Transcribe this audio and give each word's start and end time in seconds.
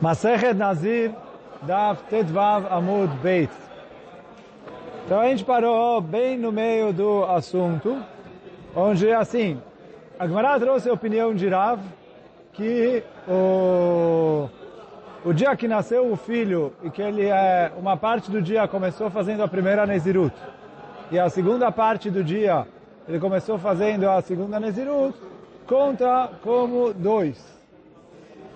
Masechet 0.00 0.54
Nazir, 0.54 1.12
Daf 1.62 2.02
Tetvav 2.04 2.66
Amud 2.70 3.10
Beit. 3.22 3.50
Então 5.06 5.20
a 5.20 5.26
gente 5.28 5.44
parou 5.44 6.00
bem 6.00 6.38
no 6.38 6.50
meio 6.50 6.92
do 6.92 7.24
assunto, 7.24 8.02
onde 8.74 9.12
assim, 9.12 9.60
a 10.18 10.26
Gemara 10.26 10.58
trouxe 10.58 10.88
a 10.88 10.92
opinião 10.92 11.34
de 11.34 11.48
Rav, 11.48 11.80
que 12.54 13.02
o, 13.28 14.48
o 15.24 15.32
dia 15.32 15.54
que 15.56 15.68
nasceu 15.68 16.10
o 16.10 16.16
filho, 16.16 16.72
e 16.82 16.90
que 16.90 17.02
ele 17.02 17.26
é, 17.26 17.70
uma 17.76 17.96
parte 17.96 18.30
do 18.30 18.40
dia 18.40 18.66
começou 18.66 19.10
fazendo 19.10 19.42
a 19.42 19.48
primeira 19.48 19.86
Nezirut, 19.86 20.34
e 21.10 21.18
a 21.18 21.28
segunda 21.28 21.70
parte 21.70 22.10
do 22.10 22.24
dia 22.24 22.66
ele 23.06 23.20
começou 23.20 23.58
fazendo 23.58 24.08
a 24.08 24.22
segunda 24.22 24.58
Nezirut, 24.58 25.14
conta 25.66 26.30
como 26.42 26.94
dois. 26.94 27.42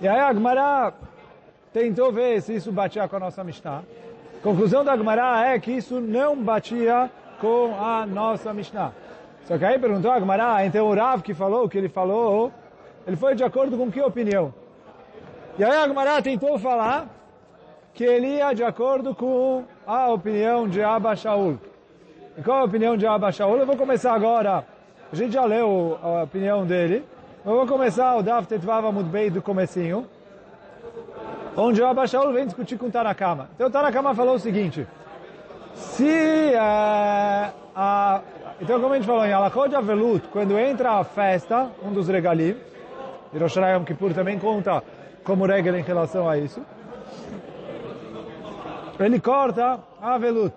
E 0.00 0.08
aí 0.08 0.18
a 0.18 0.32
Gemara 0.32 0.94
tentou 1.78 2.12
ver 2.12 2.42
se 2.42 2.56
isso 2.56 2.72
batia 2.72 3.06
com 3.06 3.16
a 3.16 3.20
nossa 3.20 3.44
Mishnah. 3.44 3.82
Conclusão 4.42 4.84
da 4.84 4.96
Gemara 4.96 5.46
é 5.46 5.58
que 5.60 5.70
isso 5.70 6.00
não 6.00 6.36
batia 6.36 7.08
com 7.40 7.72
a 7.80 8.04
nossa 8.04 8.52
Mishnah. 8.52 8.90
Só 9.44 9.56
que 9.56 9.64
aí 9.64 9.78
perguntou 9.78 10.10
a 10.10 10.18
Gemara, 10.18 10.66
então 10.66 10.88
o 10.88 10.94
Rav 10.94 11.22
que 11.22 11.32
falou 11.32 11.64
o 11.64 11.68
que 11.68 11.78
ele 11.78 11.88
falou, 11.88 12.52
ele 13.06 13.16
foi 13.16 13.36
de 13.36 13.44
acordo 13.44 13.76
com 13.76 13.90
que 13.90 14.00
opinião? 14.00 14.52
E 15.56 15.62
aí 15.62 15.70
a 15.70 15.86
Gemara 15.86 16.20
tentou 16.20 16.58
falar 16.58 17.06
que 17.94 18.02
ele 18.02 18.36
ia 18.38 18.52
de 18.52 18.64
acordo 18.64 19.14
com 19.14 19.62
a 19.86 20.10
opinião 20.10 20.68
de 20.68 20.82
Abba 20.82 21.14
Shaul. 21.14 21.58
E 22.36 22.42
qual 22.42 22.58
a 22.58 22.64
opinião 22.64 22.96
de 22.96 23.06
Abba 23.06 23.30
Shaul? 23.30 23.56
Eu 23.56 23.66
vou 23.66 23.76
começar 23.76 24.14
agora. 24.14 24.64
A 25.12 25.16
gente 25.16 25.32
já 25.32 25.44
leu 25.44 25.96
a 26.02 26.24
opinião 26.24 26.66
dele. 26.66 27.04
Eu 27.46 27.52
vou 27.52 27.66
começar 27.66 28.16
o 28.16 28.22
Dav 28.22 28.46
Tetvava 28.46 28.90
Mudbei 28.90 29.30
do 29.30 29.40
comecinho 29.40 30.06
onde 31.58 31.82
o 31.82 31.86
Abba 31.86 32.06
Shaul 32.06 32.32
vem 32.32 32.46
discutir 32.46 32.78
com 32.78 32.86
o 32.86 32.90
Tanakama. 32.90 33.50
Então 33.54 33.66
o 33.66 33.70
Tanakama 33.70 34.14
falou 34.14 34.36
o 34.36 34.38
seguinte, 34.38 34.86
se 35.74 36.52
uh, 36.54 37.52
a... 37.74 38.20
Então 38.60 38.80
como 38.80 38.94
a 38.94 38.96
gente 38.96 39.06
falou 39.06 39.26
em 39.26 39.32
Alachot 39.32 39.74
Avelut, 39.74 40.28
quando 40.28 40.56
entra 40.56 40.92
a 40.92 41.04
festa, 41.04 41.68
um 41.82 41.92
dos 41.92 42.08
regalim, 42.08 42.56
e 43.32 43.84
Kippur 43.84 44.14
também 44.14 44.38
conta 44.38 44.82
como 45.24 45.44
regra 45.44 45.78
em 45.78 45.82
relação 45.82 46.28
a 46.28 46.38
isso, 46.38 46.62
ele 48.98 49.20
corta 49.20 49.80
a 50.00 50.14
Avelut. 50.14 50.54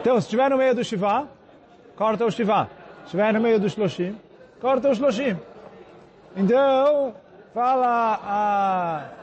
Então 0.00 0.20
se 0.20 0.26
estiver 0.26 0.50
no 0.50 0.58
meio 0.58 0.74
do 0.74 0.84
Shiva, 0.84 1.26
corta 1.96 2.26
o 2.26 2.30
Shiva. 2.30 2.68
Se 3.00 3.04
estiver 3.06 3.32
no 3.32 3.40
meio 3.40 3.58
do 3.58 3.68
Shloshim, 3.68 4.16
corta 4.60 4.90
o 4.90 4.94
Shloshim. 4.94 5.36
Então, 6.36 7.14
fala 7.52 8.20
a 8.22 9.19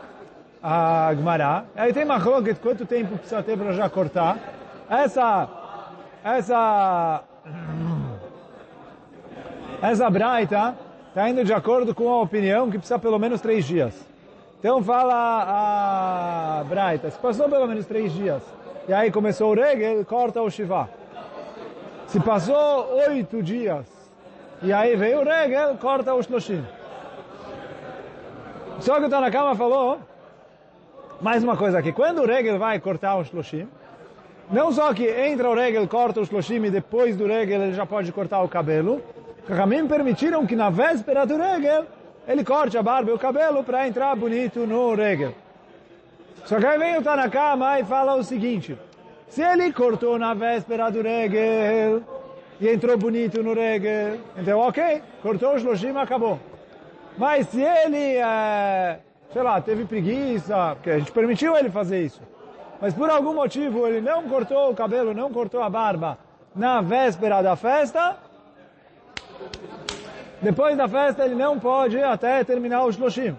a 0.61 1.11
Gemara. 1.15 1.65
Aí 1.75 1.93
tem 1.93 2.05
machloket, 2.05 2.59
quanto 2.59 2.85
tempo 2.85 3.17
precisa 3.17 3.43
ter 3.43 3.57
para 3.57 3.71
já 3.73 3.89
cortar. 3.89 4.37
Essa, 4.89 5.49
essa, 6.23 7.23
essa 9.81 10.09
braita 10.09 10.75
está 11.09 11.29
indo 11.29 11.43
de 11.43 11.53
acordo 11.53 11.93
com 11.93 12.09
a 12.09 12.21
opinião 12.21 12.69
que 12.69 12.77
precisa 12.77 12.99
pelo 12.99 13.19
menos 13.19 13.41
três 13.41 13.65
dias. 13.65 14.07
Então 14.59 14.81
fala 14.81 16.59
a 16.59 16.63
braita, 16.63 17.11
se 17.11 17.19
passou 17.19 17.47
pelo 17.47 17.67
menos 17.67 17.85
três 17.85 18.11
dias, 18.11 18.41
e 18.87 18.93
aí 18.93 19.11
começou 19.11 19.51
o 19.51 19.55
regel, 19.55 20.03
corta 20.03 20.41
o 20.41 20.49
shiva. 20.49 20.89
Se 22.07 22.19
passou 22.19 22.95
oito 23.07 23.43
dias, 23.43 23.85
e 24.61 24.73
aí 24.73 24.95
veio 24.95 25.21
o 25.21 25.23
regel, 25.23 25.77
corta 25.77 26.13
o 26.13 26.23
shloshim. 26.23 26.65
Só 28.79 28.99
que 28.99 29.05
o 29.05 29.09
Tanakama 29.09 29.55
falou, 29.55 29.99
mais 31.21 31.43
uma 31.43 31.57
coisa 31.57 31.79
aqui, 31.79 31.91
quando 31.91 32.21
o 32.21 32.25
regel 32.25 32.59
vai 32.59 32.79
cortar 32.79 33.15
o 33.15 33.25
shloshim, 33.25 33.67
não 34.51 34.71
só 34.71 34.93
que 34.93 35.07
entra 35.07 35.49
o 35.49 35.55
regel, 35.55 35.87
corta 35.87 36.21
o 36.21 36.25
shloshim 36.25 36.63
e 36.65 36.69
depois 36.69 37.15
do 37.17 37.25
regel 37.25 37.63
ele 37.63 37.73
já 37.73 37.85
pode 37.85 38.11
cortar 38.11 38.41
o 38.43 38.47
cabelo, 38.47 39.01
Rahamim 39.49 39.87
permitiram 39.87 40.45
que 40.45 40.55
na 40.55 40.69
véspera 40.69 41.25
do 41.25 41.35
regel 41.35 41.85
ele 42.27 42.43
corte 42.43 42.77
a 42.77 42.83
barba 42.83 43.11
e 43.11 43.13
o 43.13 43.19
cabelo 43.19 43.63
para 43.63 43.87
entrar 43.87 44.15
bonito 44.15 44.67
no 44.67 44.93
regel. 44.93 45.33
Só 46.45 46.59
que 46.59 46.65
aí 46.65 46.77
vem 46.77 46.97
o 46.97 47.01
Tanakama 47.01 47.79
e 47.79 47.83
fala 47.83 48.15
o 48.15 48.23
seguinte, 48.23 48.77
se 49.27 49.41
ele 49.41 49.73
cortou 49.73 50.19
na 50.19 50.33
véspera 50.33 50.89
do 50.91 51.01
regel 51.01 52.03
e 52.59 52.69
entrou 52.69 52.97
bonito 52.97 53.41
no 53.41 53.53
regel, 53.53 54.19
então 54.37 54.59
ok, 54.59 55.01
cortou 55.21 55.55
o 55.55 55.59
shloshim, 55.59 55.97
acabou. 55.97 56.39
Mas 57.17 57.47
se 57.47 57.61
ele... 57.61 58.17
É, 58.17 58.99
sei 59.31 59.43
lá, 59.43 59.59
teve 59.61 59.85
preguiça, 59.85 60.75
porque 60.75 60.89
a 60.89 60.99
gente 60.99 61.11
permitiu 61.11 61.55
ele 61.55 61.69
fazer 61.69 62.03
isso. 62.03 62.21
Mas 62.79 62.93
por 62.93 63.09
algum 63.09 63.33
motivo 63.33 63.87
ele 63.87 64.01
não 64.01 64.23
cortou 64.23 64.71
o 64.71 64.75
cabelo, 64.75 65.13
não 65.13 65.31
cortou 65.31 65.61
a 65.61 65.69
barba 65.69 66.17
na 66.55 66.81
véspera 66.81 67.41
da 67.41 67.55
festa, 67.55 68.17
depois 70.41 70.77
da 70.77 70.87
festa 70.87 71.25
ele 71.25 71.35
não 71.35 71.59
pode 71.59 72.01
até 72.01 72.43
terminar 72.43 72.83
o 72.83 72.91
Shloshim. 72.91 73.35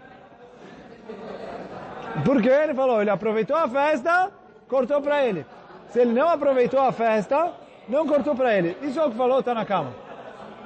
Porque 2.24 2.48
ele 2.48 2.74
falou, 2.74 3.00
ele 3.00 3.10
aproveitou 3.10 3.56
a 3.56 3.68
festa, 3.68 4.30
cortou 4.68 5.00
para 5.00 5.24
ele. 5.24 5.46
Se 5.90 6.00
ele 6.00 6.12
não 6.12 6.28
aproveitou 6.28 6.80
a 6.80 6.92
festa, 6.92 7.52
não 7.88 8.06
cortou 8.06 8.34
para 8.34 8.54
ele. 8.54 8.76
Isso 8.82 8.98
é 8.98 9.04
o 9.04 9.10
que 9.10 9.16
falou, 9.16 9.38
está 9.38 9.54
na 9.54 9.64
cama. 9.64 9.92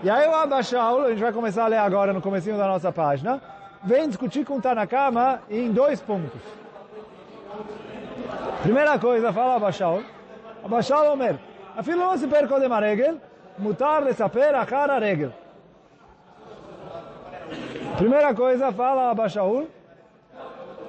E 0.03 0.11
aí 0.11 0.27
o 0.27 0.35
Abba 0.35 0.63
Shaul, 0.63 1.05
a 1.05 1.11
gente 1.11 1.23
vai 1.23 1.33
começar 1.33 1.65
a 1.65 1.69
ler 1.69 1.79
agora 1.79 2.13
no 2.13 2.21
comecinho 2.21 2.57
da 2.57 2.67
nossa 2.67 2.91
página, 2.91 3.41
vem 3.85 4.09
discutir 4.09 4.45
com 4.45 4.61
Tanakama 4.61 5.43
em 5.51 5.71
dois 5.73 6.01
pontos. 6.01 6.41
Primeira 8.63 8.99
coisa, 8.99 9.33
fala 9.33 9.57
Abashal. 9.57 10.03
Abashal 10.65 11.13
Omer, 11.13 11.37
afilo 11.77 11.99
não 11.99 12.17
se 12.17 12.27
perco 12.29 12.61
de 12.61 12.69
regel, 12.69 13.21
mutar 13.59 14.05
de 14.05 14.13
saper 14.15 14.55
a 14.55 14.65
cara 14.65 14.99
regel. 14.99 15.33
Primeira 17.97 18.35
coisa, 18.35 18.73
fala 18.73 19.11
Abashaul, 19.11 19.69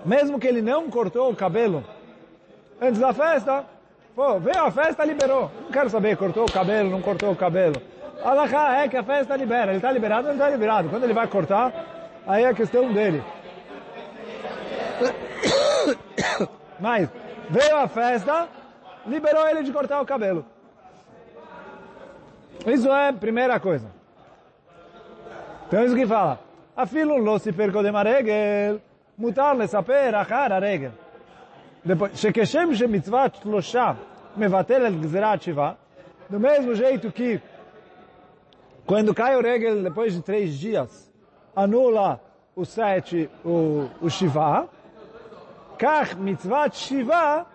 mesmo 0.06 0.40
que 0.40 0.48
ele 0.48 0.62
não 0.62 0.90
cortou 0.90 1.30
o 1.30 1.36
cabelo 1.36 1.84
antes 2.82 3.00
da 3.00 3.14
festa, 3.14 3.66
pô, 4.16 4.40
veio 4.40 4.64
a 4.64 4.72
festa, 4.72 5.04
liberou. 5.04 5.52
Não 5.64 5.72
quero 5.72 5.90
saber, 5.90 6.16
cortou 6.18 6.46
o 6.46 6.52
cabelo, 6.52 6.90
não 6.90 7.02
cortou 7.02 7.32
o 7.32 7.36
cabelo. 7.36 7.76
Allah 8.24 8.84
é 8.84 8.88
que 8.88 8.96
a 8.96 9.04
festa 9.04 9.36
libera. 9.36 9.72
Ele 9.72 9.78
está 9.78 9.92
liberado 9.92 10.28
não 10.28 10.34
está 10.34 10.50
liberado? 10.50 10.90
Quando 10.90 11.04
ele 11.04 11.14
vai 11.14 11.28
cortar, 11.28 11.74
aí 12.27 12.45
é 12.45 12.49
a 12.49 12.55
questão 12.55 12.93
dele. 12.93 13.23
Mas 16.79 17.09
veio 17.51 17.77
a 17.77 17.89
festa, 17.89 18.49
liberou 19.07 19.49
ele 19.49 19.63
de 19.63 19.73
cortar 19.73 20.01
o 20.01 20.07
cabelo. 20.07 20.45
Isso 22.67 22.89
é 22.89 23.09
a 23.09 23.13
primeira 23.13 23.59
coisa. 23.61 23.91
Então 25.67 25.85
isso 25.85 25.95
que 25.95 26.07
fala. 26.07 26.41
Afilo 26.77 27.17
lo 27.19 27.39
se 27.39 27.53
percodem 27.53 27.95
a 27.95 28.03
regel, 28.03 28.81
mutar 29.17 29.57
le 29.57 29.67
saper 29.67 30.15
achar 30.15 30.53
a 30.53 30.59
regel. 30.59 30.93
Depois, 31.85 32.17
שכשם 32.17 32.75
שמצוות 32.75 33.35
שלושה 33.35 33.93
מבטל 34.37 34.87
את 34.87 35.01
גזירת 35.01 35.43
שיבה, 35.43 35.73
do 36.31 36.39
mesmo 36.39 36.75
jeito 36.75 37.11
que 37.11 37.41
quando 38.87 39.15
cai 39.15 39.35
o 39.37 39.41
regel 39.41 39.83
depois 39.83 40.13
de 40.13 40.21
três 40.21 40.59
dias, 40.59 41.11
anula 41.56 42.20
o 42.56 42.66
sete, 42.66 43.30
o, 43.44 43.90
o 44.02 44.10
Shiva. 44.10 44.68
Kach 45.78 46.16
mitzvat 46.16 46.76
Shiva 46.76 47.46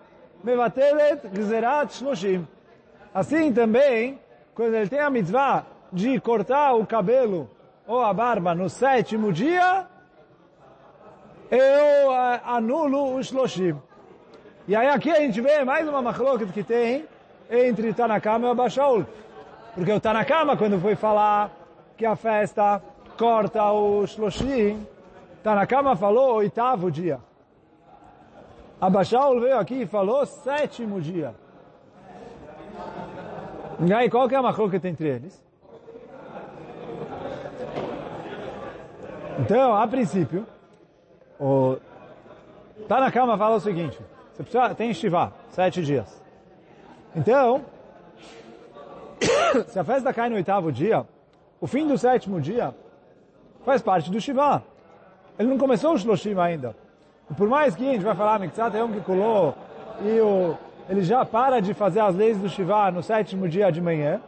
mevatelet 0.43 1.27
gzerat 1.33 1.93
shloshim. 1.93 2.47
Assim 3.13 3.51
também, 3.51 4.19
quando 4.53 4.75
ele 4.75 4.89
tem 4.89 4.99
a 4.99 5.09
mitzvah 5.09 5.65
de 5.91 6.19
cortar 6.19 6.73
o 6.73 6.85
cabelo 6.85 7.49
ou 7.87 8.01
a 8.01 8.13
barba 8.13 8.53
no 8.53 8.69
sétimo 8.69 9.33
dia, 9.33 9.87
eu 11.49 12.11
anulo 12.45 13.15
o 13.15 13.23
shloshim. 13.23 13.75
E 14.67 14.75
aí 14.75 14.87
aqui 14.87 15.09
a 15.09 15.21
gente 15.21 15.41
vê 15.41 15.63
mais 15.63 15.87
uma 15.87 16.01
machloket 16.01 16.51
que 16.51 16.63
tem 16.63 17.05
entre 17.49 17.93
Tanakama 17.93 18.47
e 18.47 18.51
Abashaul. 18.51 19.05
Porque 19.73 19.91
o 19.91 19.99
Tanakama, 19.99 20.55
quando 20.55 20.79
foi 20.79 20.95
falar 20.95 21.49
que 21.97 22.05
a 22.05 22.15
festa 22.15 22.81
corta 23.19 23.69
o 23.73 24.07
Shloshim, 24.07 24.87
Tanakama 25.43 25.93
falou 25.97 26.35
oitavo 26.35 26.89
dia. 26.89 27.19
Abashaul 28.79 29.41
veio 29.41 29.59
aqui 29.59 29.81
e 29.81 29.85
falou 29.85 30.25
sétimo 30.25 31.01
dia. 31.01 31.35
E 33.85 33.93
aí, 33.93 34.09
qual 34.09 34.29
que 34.29 34.35
é 34.35 34.37
a 34.37 34.41
machloket 34.41 34.85
entre 34.87 35.09
eles? 35.09 35.43
Então, 39.39 39.75
a 39.75 39.85
princípio, 39.85 40.45
o 41.37 41.77
Tanakama 42.87 43.37
fala 43.37 43.57
o 43.57 43.59
seguinte, 43.59 43.99
você 44.31 44.43
precisa, 44.43 44.75
tem 44.75 44.93
Shiva, 44.93 45.33
sete 45.49 45.83
dias. 45.83 46.23
Então, 47.13 47.65
se 49.67 49.77
a 49.77 49.83
festa 49.83 50.13
cai 50.13 50.29
no 50.29 50.35
oitavo 50.35 50.71
dia, 50.71 51.05
o 51.59 51.67
fim 51.67 51.85
do 51.85 51.97
sétimo 51.97 52.39
dia 52.39 52.73
faz 53.65 53.81
parte 53.81 54.09
do 54.11 54.19
Shiva. 54.19 54.63
Ele 55.37 55.49
não 55.49 55.57
começou 55.57 55.93
o 55.93 55.97
Shloshim 55.97 56.37
ainda. 56.37 56.75
Por 57.37 57.47
mais 57.47 57.75
que 57.75 57.87
a 57.87 57.93
gente 57.93 58.03
vai 58.03 58.15
falar, 58.15 58.41
um 58.41 58.91
que 58.91 59.01
colou 59.01 59.55
e 60.01 60.19
o, 60.19 60.57
ele 60.89 61.01
já 61.03 61.23
para 61.23 61.59
de 61.61 61.73
fazer 61.73 61.99
as 61.99 62.15
leis 62.15 62.37
do 62.37 62.49
Shiva 62.49 62.91
no 62.91 63.03
sétimo 63.03 63.47
dia 63.47 63.71
de 63.71 63.79
manhã, 63.79 64.19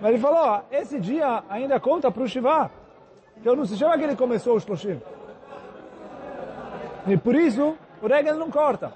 mas 0.00 0.12
ele 0.12 0.20
falou, 0.20 0.62
esse 0.70 0.98
dia 0.98 1.42
ainda 1.48 1.78
conta 1.80 2.10
para 2.10 2.22
o 2.22 2.28
Shiva. 2.28 2.70
Então 3.36 3.56
não 3.56 3.66
se 3.66 3.76
chama 3.76 3.98
que 3.98 4.04
ele 4.04 4.16
começou 4.16 4.56
o 4.56 4.60
Shloshim. 4.60 5.00
E 7.06 7.16
por 7.16 7.34
isso, 7.34 7.76
o 8.02 8.06
regel 8.06 8.36
não 8.36 8.50
corta. 8.50 8.92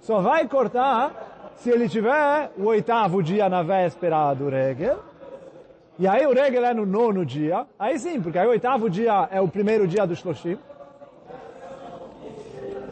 Só 0.00 0.20
vai 0.20 0.46
cortar 0.46 1.10
se 1.56 1.70
ele 1.70 1.88
tiver 1.88 2.50
o 2.58 2.64
oitavo 2.64 3.22
dia 3.22 3.48
na 3.48 3.62
véspera 3.62 4.34
do 4.34 4.48
regel. 4.48 4.98
E 5.98 6.06
aí 6.06 6.26
o 6.26 6.34
regel 6.34 6.64
é 6.64 6.74
no 6.74 6.84
nono 6.84 7.24
dia. 7.24 7.66
Aí 7.78 7.98
sim, 7.98 8.20
porque 8.20 8.38
aí 8.38 8.46
o 8.46 8.50
oitavo 8.50 8.90
dia 8.90 9.28
é 9.30 9.40
o 9.40 9.48
primeiro 9.48 9.88
dia 9.88 10.06
do 10.06 10.14
Shloshim. 10.14 10.58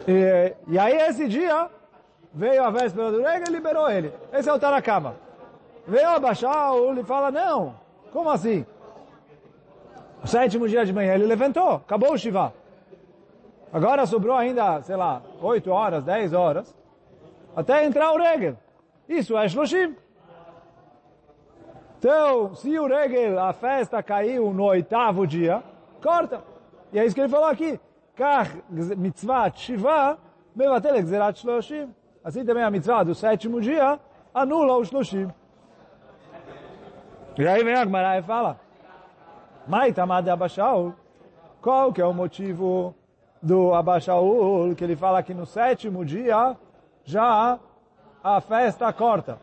E, 0.07 0.53
e 0.67 0.79
aí 0.79 0.97
esse 0.97 1.27
dia 1.27 1.69
veio 2.33 2.63
a 2.63 2.69
véspera 2.69 3.11
do 3.11 3.21
regel 3.21 3.45
e 3.47 3.51
liberou 3.51 3.89
ele. 3.89 4.11
Esse 4.33 4.49
é 4.49 4.53
o 4.53 4.59
Tarakama. 4.59 5.15
Veio 5.87 6.09
a 6.09 6.19
Baixal 6.19 6.97
e 6.97 7.03
fala, 7.03 7.29
não, 7.29 7.75
como 8.11 8.29
assim? 8.29 8.65
O 10.23 10.27
sétimo 10.27 10.67
dia 10.67 10.83
de 10.83 10.91
manhã 10.91 11.13
ele 11.13 11.27
levantou, 11.27 11.73
acabou 11.75 12.13
o 12.13 12.17
Shiva. 12.17 12.53
Agora 13.71 14.05
sobrou 14.07 14.35
ainda, 14.35 14.81
sei 14.81 14.95
lá, 14.95 15.21
8 15.39 15.69
horas, 15.69 16.03
10 16.03 16.33
horas, 16.33 16.75
até 17.55 17.85
entrar 17.85 18.11
o 18.13 18.17
regel. 18.17 18.57
Isso 19.07 19.37
é 19.37 19.47
Shloshim. 19.47 19.95
Então, 22.05 22.53
se 22.53 22.77
o 22.77 22.85
regel, 22.85 23.39
a 23.39 23.51
festa 23.51 24.03
caiu 24.03 24.53
no 24.53 24.65
oitavo 24.65 25.25
dia, 25.25 25.63
corta. 26.03 26.43
E 26.93 26.99
é 26.99 27.03
isso 27.03 27.15
que 27.15 27.21
ele 27.21 27.29
falou 27.29 27.47
aqui. 27.47 27.79
Kach 28.15 28.47
mitzvah 28.69 29.49
shiva 29.49 30.15
mevatel 30.55 31.01
gzerat 31.01 31.39
shloshim. 31.39 31.89
Assim 32.23 32.45
também 32.45 32.63
a 32.63 32.69
mitzvah 32.69 33.03
do 33.03 33.15
sétimo 33.15 33.59
dia 33.59 33.99
anula 34.35 34.77
o 34.77 34.85
shloshim. 34.85 35.27
E 37.39 37.47
aí 37.47 37.63
vem 37.63 37.73
a 37.73 37.83
Gemara 37.83 38.19
e 38.19 38.21
fala, 38.21 38.59
Maitamad 39.67 40.29
Abashaul, 40.29 40.93
qual 41.59 41.91
que 41.91 41.99
é 41.99 42.05
o 42.05 42.13
motivo 42.13 42.93
do 43.41 43.73
Abashaul, 43.73 44.75
que 44.75 44.83
ele 44.83 44.95
fala 44.95 45.23
que 45.23 45.33
no 45.33 45.47
sétimo 45.47 46.05
dia 46.05 46.55
já 47.03 47.57
a 48.23 48.41
festa 48.41 48.93
corta. 48.93 49.39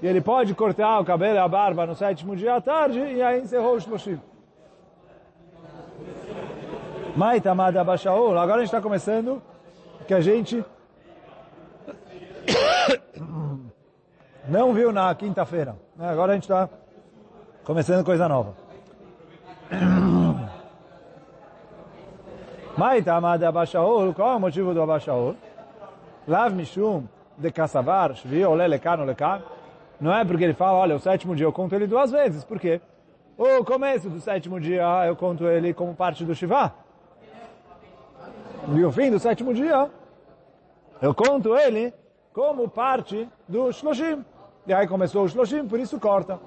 E 0.00 0.06
ele 0.06 0.20
pode 0.20 0.54
cortar 0.54 1.00
o 1.00 1.04
cabelo 1.04 1.36
e 1.36 1.38
a 1.38 1.48
barba 1.48 1.86
no 1.86 1.94
sétimo 1.94 2.36
dia 2.36 2.54
à 2.56 2.60
tarde 2.60 2.98
e 2.98 3.22
aí 3.22 3.40
encerrou 3.40 3.74
o 3.74 3.80
Shloshim. 3.80 4.20
Maitamad 7.16 7.76
Abashaul, 7.76 8.38
agora 8.38 8.58
a 8.58 8.60
gente 8.60 8.68
está 8.68 8.80
começando 8.80 9.42
que 10.06 10.14
a 10.14 10.20
gente 10.20 10.64
não 14.48 14.72
viu 14.72 14.92
na 14.92 15.12
quinta-feira. 15.14 15.76
Agora 15.98 16.32
a 16.32 16.34
gente 16.36 16.44
está 16.44 16.68
Começando 17.68 18.02
coisa 18.02 18.26
nova. 18.26 18.54
Maitamad 22.78 23.44
Abashaol, 23.44 24.14
qual 24.14 24.32
é 24.32 24.36
o 24.36 24.40
motivo 24.40 24.72
do 24.72 24.80
Abashaol? 24.80 25.36
Lav 26.26 26.54
Mishum 26.54 27.06
de 27.36 27.52
Kassavar, 27.52 28.14
Shvi, 28.14 28.42
Ole 28.46 28.66
Lekan, 28.66 29.02
Olekan. 29.02 29.42
Não 30.00 30.14
é 30.14 30.24
porque 30.24 30.44
ele 30.44 30.54
fala, 30.54 30.78
olha, 30.78 30.96
o 30.96 31.00
sétimo 31.00 31.34
dia 31.34 31.46
eu 31.46 31.52
conto 31.52 31.74
ele 31.74 31.86
duas 31.86 32.10
vezes. 32.10 32.44
Por 32.44 32.58
quê? 32.58 32.80
O 33.36 33.64
começo 33.64 34.08
do 34.08 34.20
sétimo 34.20 34.60
dia 34.60 35.06
eu 35.06 35.16
conto 35.16 35.46
ele 35.46 35.74
como 35.74 35.94
parte 35.94 36.24
do 36.24 36.34
Shiva. 36.34 36.72
E 38.74 38.84
o 38.84 38.92
fim 38.92 39.10
do 39.10 39.18
sétimo 39.18 39.54
dia 39.54 39.90
eu 41.00 41.14
conto 41.14 41.56
ele 41.56 41.92
como 42.32 42.68
parte 42.68 43.28
do 43.48 43.72
Shloshim. 43.72 44.24
E 44.66 44.72
aí 44.72 44.86
começou 44.86 45.24
o 45.24 45.28
Shloshim, 45.28 45.66
por 45.66 45.80
isso 45.80 45.98
corta. 45.98 46.38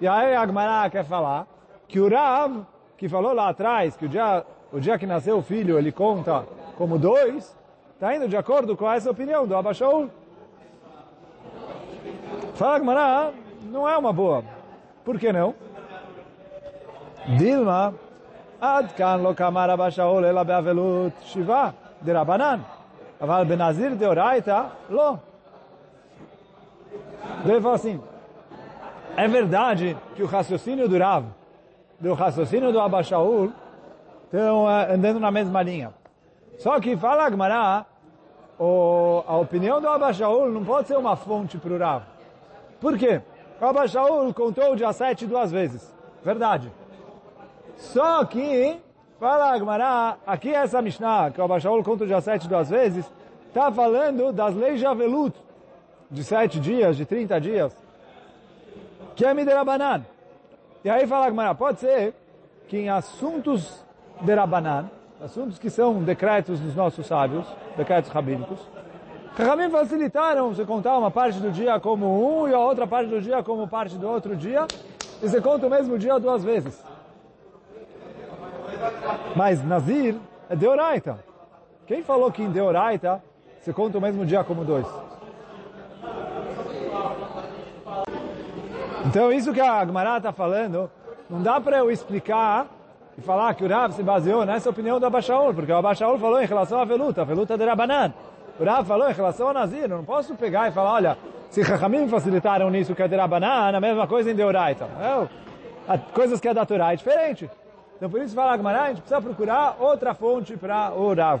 E 0.00 0.06
aí 0.06 0.34
Agmará 0.36 0.88
quer 0.90 1.04
falar 1.04 1.46
que 1.88 1.98
o 1.98 2.08
Rav, 2.08 2.64
que 2.96 3.08
falou 3.08 3.32
lá 3.32 3.48
atrás, 3.48 3.96
que 3.96 4.04
o 4.04 4.08
dia, 4.08 4.44
o 4.72 4.78
dia 4.78 4.98
que 4.98 5.06
nasceu 5.06 5.38
o 5.38 5.42
filho, 5.42 5.78
ele 5.78 5.90
conta 5.90 6.44
como 6.76 6.98
dois, 6.98 7.56
está 7.94 8.14
indo 8.14 8.28
de 8.28 8.36
acordo 8.36 8.76
com 8.76 8.90
essa 8.90 9.10
opinião 9.10 9.46
do 9.46 9.56
Abashaul. 9.56 10.10
Fala 12.58 12.80
Gmará, 12.80 13.30
não 13.70 13.88
é 13.88 13.96
uma 13.96 14.12
boa. 14.12 14.42
Por 15.04 15.16
que 15.16 15.32
não? 15.32 15.54
Dilma, 17.38 17.94
adkan 18.60 19.22
lo 19.22 19.32
kamara 19.32 19.76
bashaol 19.76 20.24
ela 20.24 20.42
beavelut 20.42 21.14
shiva 21.26 21.72
de 22.02 22.12
Rabanan. 22.12 22.60
Aval 23.20 23.44
benazir 23.44 23.94
de 23.94 24.04
oraita, 24.04 24.72
lo. 24.90 25.20
Ele 27.44 27.60
fala 27.60 27.76
assim, 27.76 28.02
é 29.16 29.28
verdade 29.28 29.96
que 30.16 30.24
o 30.24 30.26
raciocínio 30.26 30.88
do 30.88 30.98
Rav, 30.98 31.26
do 32.00 32.12
raciocínio 32.12 32.72
do 32.72 32.80
Abashaul, 32.80 33.52
estão 34.24 34.64
uh, 34.64 34.68
eh, 34.68 34.94
andando 34.94 35.20
na 35.20 35.30
mesma 35.30 35.62
linha. 35.62 35.94
Só 36.58 36.80
que 36.80 36.96
fala 36.96 37.30
Gmará, 37.30 37.86
a 38.58 39.36
opinião 39.36 39.80
do 39.80 39.88
Abashaul 39.88 40.50
não 40.50 40.64
pode 40.64 40.88
ser 40.88 40.96
uma 40.96 41.14
fonte 41.14 41.56
para 41.56 41.72
o 41.72 41.78
Rav. 41.78 42.17
Por 42.80 42.96
quê? 42.96 43.20
O 43.60 43.64
Abashaul 43.64 44.32
contou 44.32 44.72
o 44.72 44.76
dia 44.76 44.92
7 44.92 45.26
duas 45.26 45.50
vezes. 45.50 45.94
Verdade. 46.24 46.72
Só 47.76 48.24
que, 48.24 48.76
fala 49.18 49.54
Agmará, 49.54 50.16
aqui 50.26 50.54
essa 50.54 50.80
Mishnah, 50.80 51.30
que 51.30 51.40
o 51.40 51.44
Abashaul 51.44 51.82
conta 51.82 52.04
o 52.04 52.06
dia 52.06 52.20
7 52.20 52.48
duas 52.48 52.70
vezes, 52.70 53.10
está 53.48 53.70
falando 53.70 54.32
das 54.32 54.54
leis 54.54 54.78
de 54.78 54.86
Avelut, 54.86 55.36
de 56.10 56.24
7 56.24 56.60
dias, 56.60 56.96
de 56.96 57.04
30 57.04 57.40
dias 57.40 57.88
que 59.18 59.26
é 59.26 59.34
Miderabanan. 59.34 60.06
E 60.84 60.88
aí 60.88 61.04
fala 61.04 61.28
Gmará, 61.28 61.52
pode 61.52 61.80
ser 61.80 62.14
que 62.68 62.78
em 62.78 62.88
assuntos 62.88 63.84
de 64.20 64.32
Rabanan, 64.32 64.88
assuntos 65.20 65.58
que 65.58 65.68
são 65.68 66.04
decretos 66.04 66.60
dos 66.60 66.76
nossos 66.76 67.04
sábios, 67.04 67.44
decretos 67.76 68.12
rabínicos, 68.12 68.60
Rahamim 69.38 69.70
facilitaram 69.70 70.52
você 70.52 70.64
contar 70.64 70.98
uma 70.98 71.12
parte 71.12 71.38
do 71.38 71.52
dia 71.52 71.78
como 71.78 72.40
um 72.42 72.48
e 72.48 72.52
a 72.52 72.58
outra 72.58 72.88
parte 72.88 73.08
do 73.08 73.20
dia 73.20 73.40
como 73.40 73.68
parte 73.68 73.94
do 73.94 74.08
outro 74.08 74.34
dia, 74.34 74.66
e 75.22 75.28
você 75.28 75.40
conta 75.40 75.68
o 75.68 75.70
mesmo 75.70 75.96
dia 75.96 76.18
duas 76.18 76.42
vezes. 76.42 76.84
Mas 79.36 79.64
Nazir 79.64 80.16
é 80.50 80.56
Deoraita. 80.56 81.20
Quem 81.86 82.02
falou 82.02 82.32
que 82.32 82.42
em 82.42 82.50
Deoraita 82.50 83.22
você 83.60 83.72
conta 83.72 83.96
o 83.98 84.00
mesmo 84.00 84.26
dia 84.26 84.42
como 84.42 84.64
dois? 84.64 84.86
Então 89.06 89.32
isso 89.32 89.52
que 89.52 89.60
a 89.60 89.86
Gemara 89.86 90.16
está 90.16 90.32
falando, 90.32 90.90
não 91.30 91.40
dá 91.40 91.60
para 91.60 91.78
eu 91.78 91.92
explicar 91.92 92.66
e 93.16 93.20
falar 93.20 93.54
que 93.54 93.64
o 93.64 93.68
Rav 93.68 93.92
se 93.92 94.02
baseou 94.02 94.44
nessa 94.44 94.68
opinião 94.68 94.98
do 94.98 95.06
Abashaul, 95.06 95.54
porque 95.54 95.70
o 95.70 95.76
Abashaul 95.76 96.18
falou 96.18 96.42
em 96.42 96.46
relação 96.46 96.80
à 96.80 96.84
veluta, 96.84 97.22
a 97.22 97.24
veluta 97.24 97.56
de 97.56 97.64
Rabanan. 97.64 98.12
O 98.58 98.64
Rav 98.64 98.86
falou 98.86 99.08
em 99.08 99.12
relação 99.12 99.48
ao 99.48 99.54
Nazir, 99.54 99.88
não 99.88 100.04
posso 100.04 100.34
pegar 100.34 100.68
e 100.68 100.72
falar, 100.72 100.92
olha, 100.94 101.18
se 101.48 101.64
Chachamim 101.64 102.08
facilitaram 102.08 102.68
nisso 102.70 102.94
que 102.94 103.02
é 103.02 103.08
de 103.08 103.14
Rabanan, 103.14 103.76
a 103.76 103.80
mesma 103.80 104.06
coisa 104.06 104.30
em 104.30 104.34
Deoraita. 104.34 104.88
É, 105.88 105.98
coisas 106.12 106.40
que 106.40 106.48
é 106.48 106.52
da 106.54 106.66
Torá 106.66 106.92
é 106.92 106.96
diferente. 106.96 107.48
Então 107.96 108.10
por 108.10 108.20
isso 108.20 108.34
fala 108.34 108.52
a 108.52 108.56
Gemara, 108.56 108.82
a 108.82 108.88
gente 108.88 109.00
precisa 109.00 109.20
procurar 109.20 109.76
outra 109.78 110.12
fonte 110.12 110.56
para 110.56 110.92
o 110.92 111.14
Rav. 111.14 111.40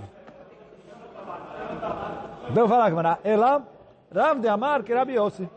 Então 2.50 2.68
fala 2.68 2.84
a 2.84 2.88
Gemara, 2.88 3.18
Ela, 3.24 3.62
Rav 4.14 4.40
de 4.40 4.48
Amar 4.48 4.82
que 4.82 4.94
Rabi 4.94 5.14
Yossi. 5.14 5.48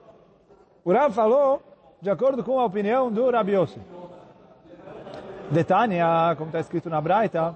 O 0.83 0.91
Rav 0.91 1.13
falou 1.13 1.61
de 2.01 2.09
acordo 2.09 2.43
com 2.43 2.59
a 2.59 2.65
opinião 2.65 3.11
do 3.11 3.29
Rabi 3.29 3.53
Yossi. 3.53 3.79
Detânia, 5.51 6.33
como 6.37 6.49
está 6.49 6.59
escrito 6.59 6.89
na 6.89 6.99
Braita. 6.99 7.55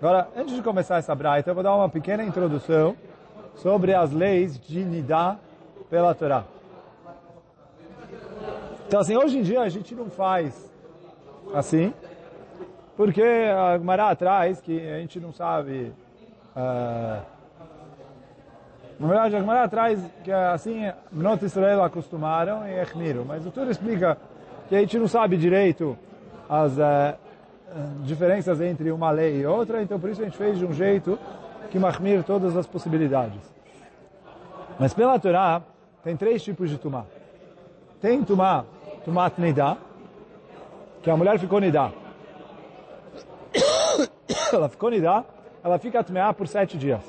Agora, 0.00 0.28
antes 0.36 0.54
de 0.54 0.62
começar 0.62 0.98
essa 0.98 1.12
Braita, 1.12 1.50
eu 1.50 1.54
vou 1.56 1.64
dar 1.64 1.74
uma 1.74 1.88
pequena 1.88 2.22
introdução 2.22 2.94
sobre 3.56 3.92
as 3.92 4.12
leis 4.12 4.56
de 4.56 4.84
Nidá 4.84 5.36
pela 5.90 6.14
Torá. 6.14 6.44
Então, 8.86 9.00
assim, 9.00 9.16
hoje 9.16 9.38
em 9.38 9.42
dia 9.42 9.60
a 9.60 9.68
gente 9.68 9.96
não 9.96 10.08
faz 10.08 10.72
assim, 11.52 11.92
porque 12.96 13.20
a 13.22 13.76
Gemara 13.76 14.14
traz 14.14 14.60
que 14.60 14.80
a 14.88 15.00
gente 15.00 15.18
não 15.18 15.32
sabe... 15.32 15.92
Uh, 16.54 17.20
na 19.00 19.08
verdade, 19.08 19.34
a 19.34 19.40
Gemara 19.40 19.68
traz 19.68 20.00
que 20.22 20.30
assim 20.30 20.92
Bnot 21.10 21.44
Israel 21.44 21.82
acostumaram 21.82 22.64
e 22.68 22.80
Echmiru. 22.80 23.24
Mas 23.26 23.44
o 23.44 23.50
Tur 23.50 23.68
explica 23.68 24.16
que 24.68 24.76
a 24.76 24.80
gente 24.80 24.96
não 24.96 25.08
sabe 25.08 25.36
direito 25.36 25.98
as 26.48 26.78
uh, 26.78 27.27
diferenças 28.02 28.60
entre 28.60 28.90
uma 28.90 29.10
lei 29.10 29.40
e 29.40 29.46
outra, 29.46 29.82
então 29.82 30.00
por 30.00 30.10
isso 30.10 30.22
a 30.22 30.24
gente 30.24 30.36
fez 30.36 30.58
de 30.58 30.64
um 30.64 30.72
jeito 30.72 31.18
que 31.70 31.78
Mahmir 31.78 32.22
todas 32.24 32.56
as 32.56 32.66
possibilidades. 32.66 33.40
Mas 34.78 34.94
pela 34.94 35.18
Torá, 35.18 35.62
tem 36.02 36.16
três 36.16 36.42
tipos 36.42 36.70
de 36.70 36.78
tumá. 36.78 37.04
Tem 38.00 38.22
tumá, 38.22 38.64
tumat 39.04 39.38
nidá, 39.38 39.76
que 41.02 41.10
a 41.10 41.16
mulher 41.16 41.38
ficou 41.38 41.60
nidá. 41.60 41.90
ela 44.52 44.68
ficou 44.68 44.90
nidá, 44.90 45.24
ela 45.62 45.78
fica 45.78 46.02
tmeá 46.02 46.32
por 46.32 46.46
sete 46.46 46.78
dias. 46.78 47.02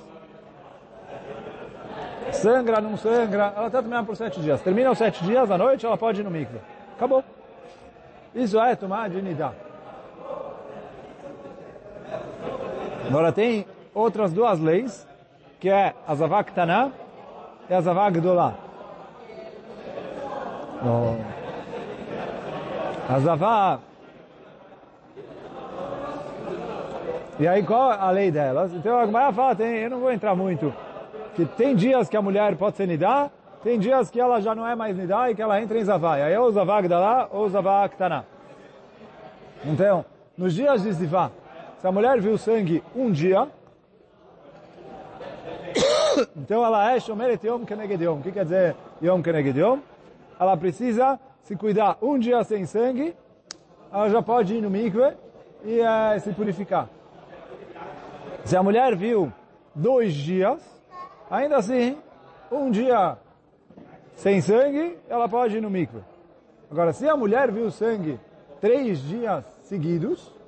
Sangra, 2.32 2.82
não 2.82 2.98
sangra, 2.98 3.54
ela 3.56 3.68
está 3.68 3.82
tmeá 3.82 4.04
por 4.04 4.16
sete 4.16 4.39
dias. 4.42 4.62
Termina 4.62 4.92
os 4.92 4.98
sete 4.98 5.24
dias, 5.24 5.50
à 5.50 5.58
noite 5.58 5.86
ela 5.86 5.98
pode 5.98 6.22
ir 6.22 6.24
no 6.24 6.32
mikve. 6.32 6.60
Acabou. 6.96 7.24
Isso 8.34 8.60
é 8.60 8.75
tomar 8.75 9.10
de 9.10 9.22
nidá. 9.22 9.54
Agora 13.10 13.32
tem 13.32 13.66
outras 13.92 14.32
duas 14.32 14.60
leis, 14.60 15.08
que 15.60 15.68
é 15.68 15.96
a 16.08 16.13
Zavak 16.13 16.51
Taná 16.54 16.92
e 17.68 17.74
a 17.74 17.82
Zavak 17.82 18.20
Gdolá. 18.20 18.54
A 23.10 23.20
Zavak 23.20 23.82
E 27.39 27.48
aí 27.48 27.63
qual 27.63 27.92
a 27.92 28.12
lei 28.12 28.30
delas? 28.30 28.72
Então 28.74 29.00
a 29.00 29.06
Gemara 29.08 29.34
fala, 29.34 29.56
tem, 29.56 29.78
eu 29.78 29.89
não 29.89 30.01
vou 30.01 30.12
entrar 30.12 30.36
muito, 30.36 30.72
que 31.36 31.46
tem 31.46 31.74
dias 31.74 32.10
que 32.10 32.18
a 32.18 32.22
mulher 32.22 32.56
pode 32.58 32.75
ser 32.75 32.86
nidá, 32.86 33.32
tem 33.63 33.80
dias 33.80 34.12
que 34.12 34.20
ela 34.20 34.39
já 34.39 34.54
não 34.54 34.68
é 34.68 34.75
mais 34.75 34.96
nidá 34.96 35.32
e 35.32 35.36
que 35.36 35.42
ela 35.42 35.60
entra 35.60 35.80
em 35.80 35.84
zavá. 35.84 36.20
E 36.20 36.22
aí 36.22 36.38
ou 36.38 36.51
zavá 36.51 36.82
gdalá 36.82 37.28
ou 37.32 37.50
zavá 37.50 37.88
ktaná. 37.89 38.24
Então, 39.66 40.06
nos 40.38 40.54
dias 40.54 40.84
de 40.84 40.92
zivá, 40.92 41.32
se 41.79 41.88
a 41.88 41.91
mulher 41.91 42.19
viu 42.19 42.38
sangue 42.38 42.83
um 42.93 43.09
dia, 43.12 43.48
então 46.36 46.65
ela 46.65 46.91
é 46.91 47.00
shomeret 47.00 47.45
yom 47.45 47.65
keneged 47.65 48.01
yom. 48.01 48.19
O 48.19 48.21
que 48.21 48.31
quer 48.31 48.43
dizer 48.43 48.75
yom 49.01 49.21
keneged 49.21 49.57
yom? 49.57 49.79
Ela 50.39 50.57
precisa 50.57 51.19
se 51.41 51.55
cuidar 51.55 51.98
um 52.01 52.19
dia 52.19 52.43
sem 52.43 52.65
sangue, 52.65 53.15
ela 53.91 54.09
já 54.09 54.21
pode 54.21 54.55
ir 54.55 54.62
no 54.62 54.69
mikve 54.69 55.13
e 55.63 55.79
uh, 55.79 56.19
se 56.19 56.33
purificar. 56.33 56.89
Se 58.43 58.57
a 58.57 58.63
mulher 58.63 58.95
viu 58.95 59.31
dois 59.74 60.13
dias, 60.13 60.62
ainda 61.31 61.57
assim, 61.57 61.98
um 62.51 62.69
dia 62.69 63.17
sem 64.15 64.41
sangue, 64.41 64.98
ela 65.07 65.29
pode 65.29 65.57
ir 65.57 65.62
no 65.62 65.69
mikve. 65.69 66.01
Agora, 66.69 66.91
se 66.91 67.07
a 67.07 67.15
mulher 67.15 67.51
viu 67.51 67.71
sangue 67.71 68.19
três 68.59 69.00
dias 69.00 69.45
seguidos, 69.63 70.38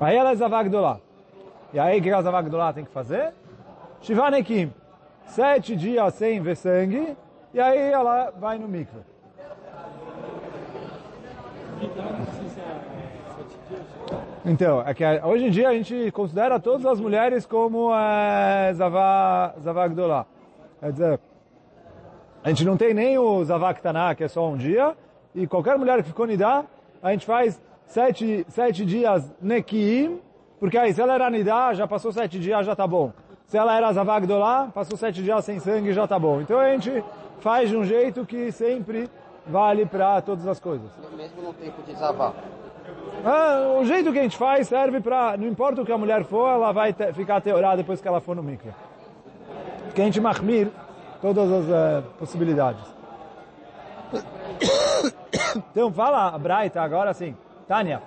aí 0.00 0.16
ela 0.16 0.30
é 0.30 0.36
Zavagdolá. 0.36 0.98
E 1.72 1.78
aí, 1.78 2.00
o 2.00 2.02
que 2.02 2.10
a 2.10 2.22
Zavagdolá 2.22 2.72
tem 2.72 2.84
que 2.84 2.90
fazer? 2.90 3.32
Shivanekim. 4.00 4.72
Sete 5.26 5.76
dias 5.76 6.14
sem 6.14 6.40
ver 6.40 6.56
sangue, 6.56 7.16
e 7.52 7.60
aí 7.60 7.92
ela 7.92 8.30
vai 8.30 8.58
no 8.58 8.66
mikve. 8.66 9.00
Então, 14.44 14.82
é 14.86 14.94
que 14.94 15.04
hoje 15.22 15.46
em 15.46 15.50
dia 15.50 15.68
a 15.68 15.74
gente 15.74 16.10
considera 16.12 16.58
todas 16.58 16.86
as 16.86 16.98
mulheres 16.98 17.44
como 17.44 17.94
é, 17.94 18.72
Zavagdolá. 18.72 20.24
Quer 20.80 20.92
dizer, 20.92 21.20
a 22.42 22.48
gente 22.48 22.64
não 22.64 22.76
tem 22.78 22.94
nem 22.94 23.18
o 23.18 23.44
Zavaktaná, 23.44 24.14
que 24.14 24.24
é 24.24 24.28
só 24.28 24.48
um 24.48 24.56
dia, 24.56 24.96
e 25.34 25.46
qualquer 25.46 25.76
mulher 25.76 25.98
que 26.02 26.08
ficou 26.08 26.26
Nidá, 26.26 26.64
a 27.02 27.10
gente 27.10 27.26
faz 27.26 27.60
sete, 27.88 28.46
sete 28.48 28.84
dias 28.84 29.34
Nekiim, 29.40 30.20
porque 30.60 30.78
aí 30.78 30.92
se 30.92 31.00
ela 31.00 31.14
era 31.14 31.28
Nidá, 31.28 31.74
já 31.74 31.86
passou 31.86 32.12
sete 32.12 32.38
dias, 32.38 32.64
já 32.64 32.76
tá 32.76 32.86
bom. 32.86 33.12
Se 33.46 33.56
ela 33.56 33.76
era 33.76 33.92
Zavagdolá, 33.92 34.70
passou 34.72 34.96
sete 34.96 35.22
dias 35.22 35.44
sem 35.44 35.58
sangue, 35.58 35.92
já 35.92 36.06
tá 36.06 36.18
bom. 36.18 36.40
Então 36.40 36.60
a 36.60 36.70
gente 36.70 37.02
faz 37.40 37.70
de 37.70 37.76
um 37.76 37.84
jeito 37.84 38.24
que 38.26 38.52
sempre 38.52 39.08
vale 39.46 39.86
para 39.86 40.20
todas 40.20 40.46
as 40.46 40.60
coisas. 40.60 40.90
Mesmo 41.16 41.42
no 41.42 41.52
tempo 41.54 41.82
de 41.82 41.94
Zavá. 41.94 42.34
Ah, 43.24 43.78
o 43.80 43.84
jeito 43.84 44.12
que 44.12 44.18
a 44.18 44.22
gente 44.22 44.36
faz 44.36 44.68
serve 44.68 45.00
para, 45.00 45.36
não 45.36 45.46
importa 45.48 45.82
o 45.82 45.86
que 45.86 45.92
a 45.92 45.98
mulher 45.98 46.24
for, 46.24 46.48
ela 46.48 46.72
vai 46.72 46.92
te, 46.92 47.12
ficar 47.14 47.40
teorada 47.40 47.78
depois 47.78 48.00
que 48.00 48.06
ela 48.06 48.20
for 48.20 48.36
no 48.36 48.42
mikve. 48.42 48.72
Que 49.94 50.02
a 50.02 50.04
gente 50.04 50.20
mahmir 50.20 50.68
todas 51.20 51.50
as 51.50 51.64
uh, 51.64 52.02
possibilidades. 52.18 52.82
Então 55.72 55.90
fala 55.90 56.28
a 56.28 56.38
Braita 56.38 56.80
agora 56.82 57.14
sim. 57.14 57.34
Tânia. 57.67 58.01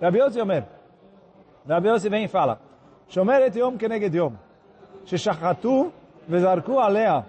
Rabi 0.00 0.18
Yossi 0.18 0.40
Omer. 0.40 0.64
Rabi 1.68 1.88
Yossi 1.88 2.08
vem 2.08 2.24
e 2.24 2.28
fala. 2.28 2.58
Shomer 3.08 3.42
et 3.42 3.56
yom 3.56 3.78
keneged 3.78 4.14
yom. 4.14 4.36
ששחטו 5.08 5.88
וזרקו 6.28 6.80
עליה 6.80 7.20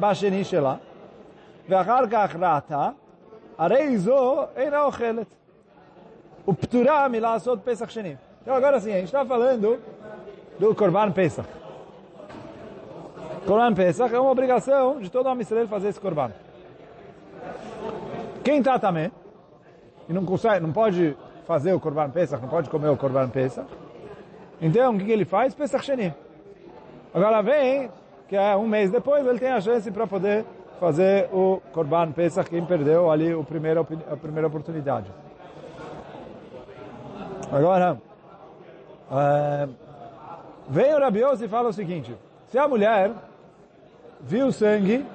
בשני 0.00 0.44
שלה, 0.44 0.74
ואחר 1.68 2.06
כך 2.10 2.36
ראתה, 2.36 2.88
הרי 3.58 3.98
זו 3.98 4.44
אינה 4.56 4.82
אוכלת. 4.82 5.26
ופטורה 6.48 7.08
מלעשות 7.08 7.58
פסח 7.64 7.90
שני. 7.90 8.14
Então 8.42 8.54
agora 8.54 8.80
sim, 8.80 8.92
a 8.92 8.96
gente 8.96 9.04
está 9.04 9.24
falando 9.24 9.78
do 10.58 10.74
Korban 10.74 11.12
Pesach. 11.12 11.46
Korban 13.46 13.74
Pesach 13.74 14.14
é 14.14 14.18
uma 14.18 14.30
obrigação 14.30 14.98
de 14.98 15.10
todo 15.10 15.26
homem 15.26 15.42
Israel 15.42 15.68
fazer 15.68 15.88
esse 15.88 16.00
Korban. 16.00 16.30
Quem 18.42 18.60
está 18.60 18.78
também 18.78 19.12
E 20.07 20.13
não 20.13 20.25
consegue, 20.25 20.59
não 20.61 20.71
pode 20.71 21.15
fazer 21.45 21.73
o 21.73 21.79
Korban 21.79 22.09
Pesach, 22.09 22.41
não 22.41 22.49
pode 22.49 22.69
comer 22.69 22.89
o 22.89 22.97
Korban 22.97 23.29
Pesach, 23.29 23.67
então 24.61 24.95
o 24.95 24.97
que, 24.97 25.11
ele 25.11 25.25
faz? 25.25 25.53
Pesach 25.53 25.85
Sheni. 25.85 26.13
Agora 27.13 27.41
vem, 27.41 27.89
que 28.27 28.35
é 28.35 28.55
um 28.55 28.67
mês 28.67 28.91
depois, 28.91 29.25
ele 29.25 29.39
tem 29.39 29.51
a 29.51 29.61
chance 29.61 29.89
para 29.91 30.07
poder 30.07 30.45
fazer 30.79 31.29
o 31.31 31.61
Korban 31.71 32.11
Pesach, 32.11 32.49
quem 32.49 32.65
perdeu 32.65 33.11
ali 33.11 33.33
o 33.33 33.43
primeiro, 33.43 33.87
a 34.11 34.17
primeira 34.17 34.47
oportunidade. 34.47 35.11
Agora, 37.51 38.01
é, 39.11 39.69
vem 40.67 40.93
o 40.93 40.99
Rabiose 40.99 41.45
e 41.45 41.47
fala 41.47 41.69
o 41.69 41.73
seguinte, 41.73 42.15
se 42.47 42.57
a 42.57 42.67
mulher 42.67 43.11
viu 44.21 44.51
sangue, 44.51 45.05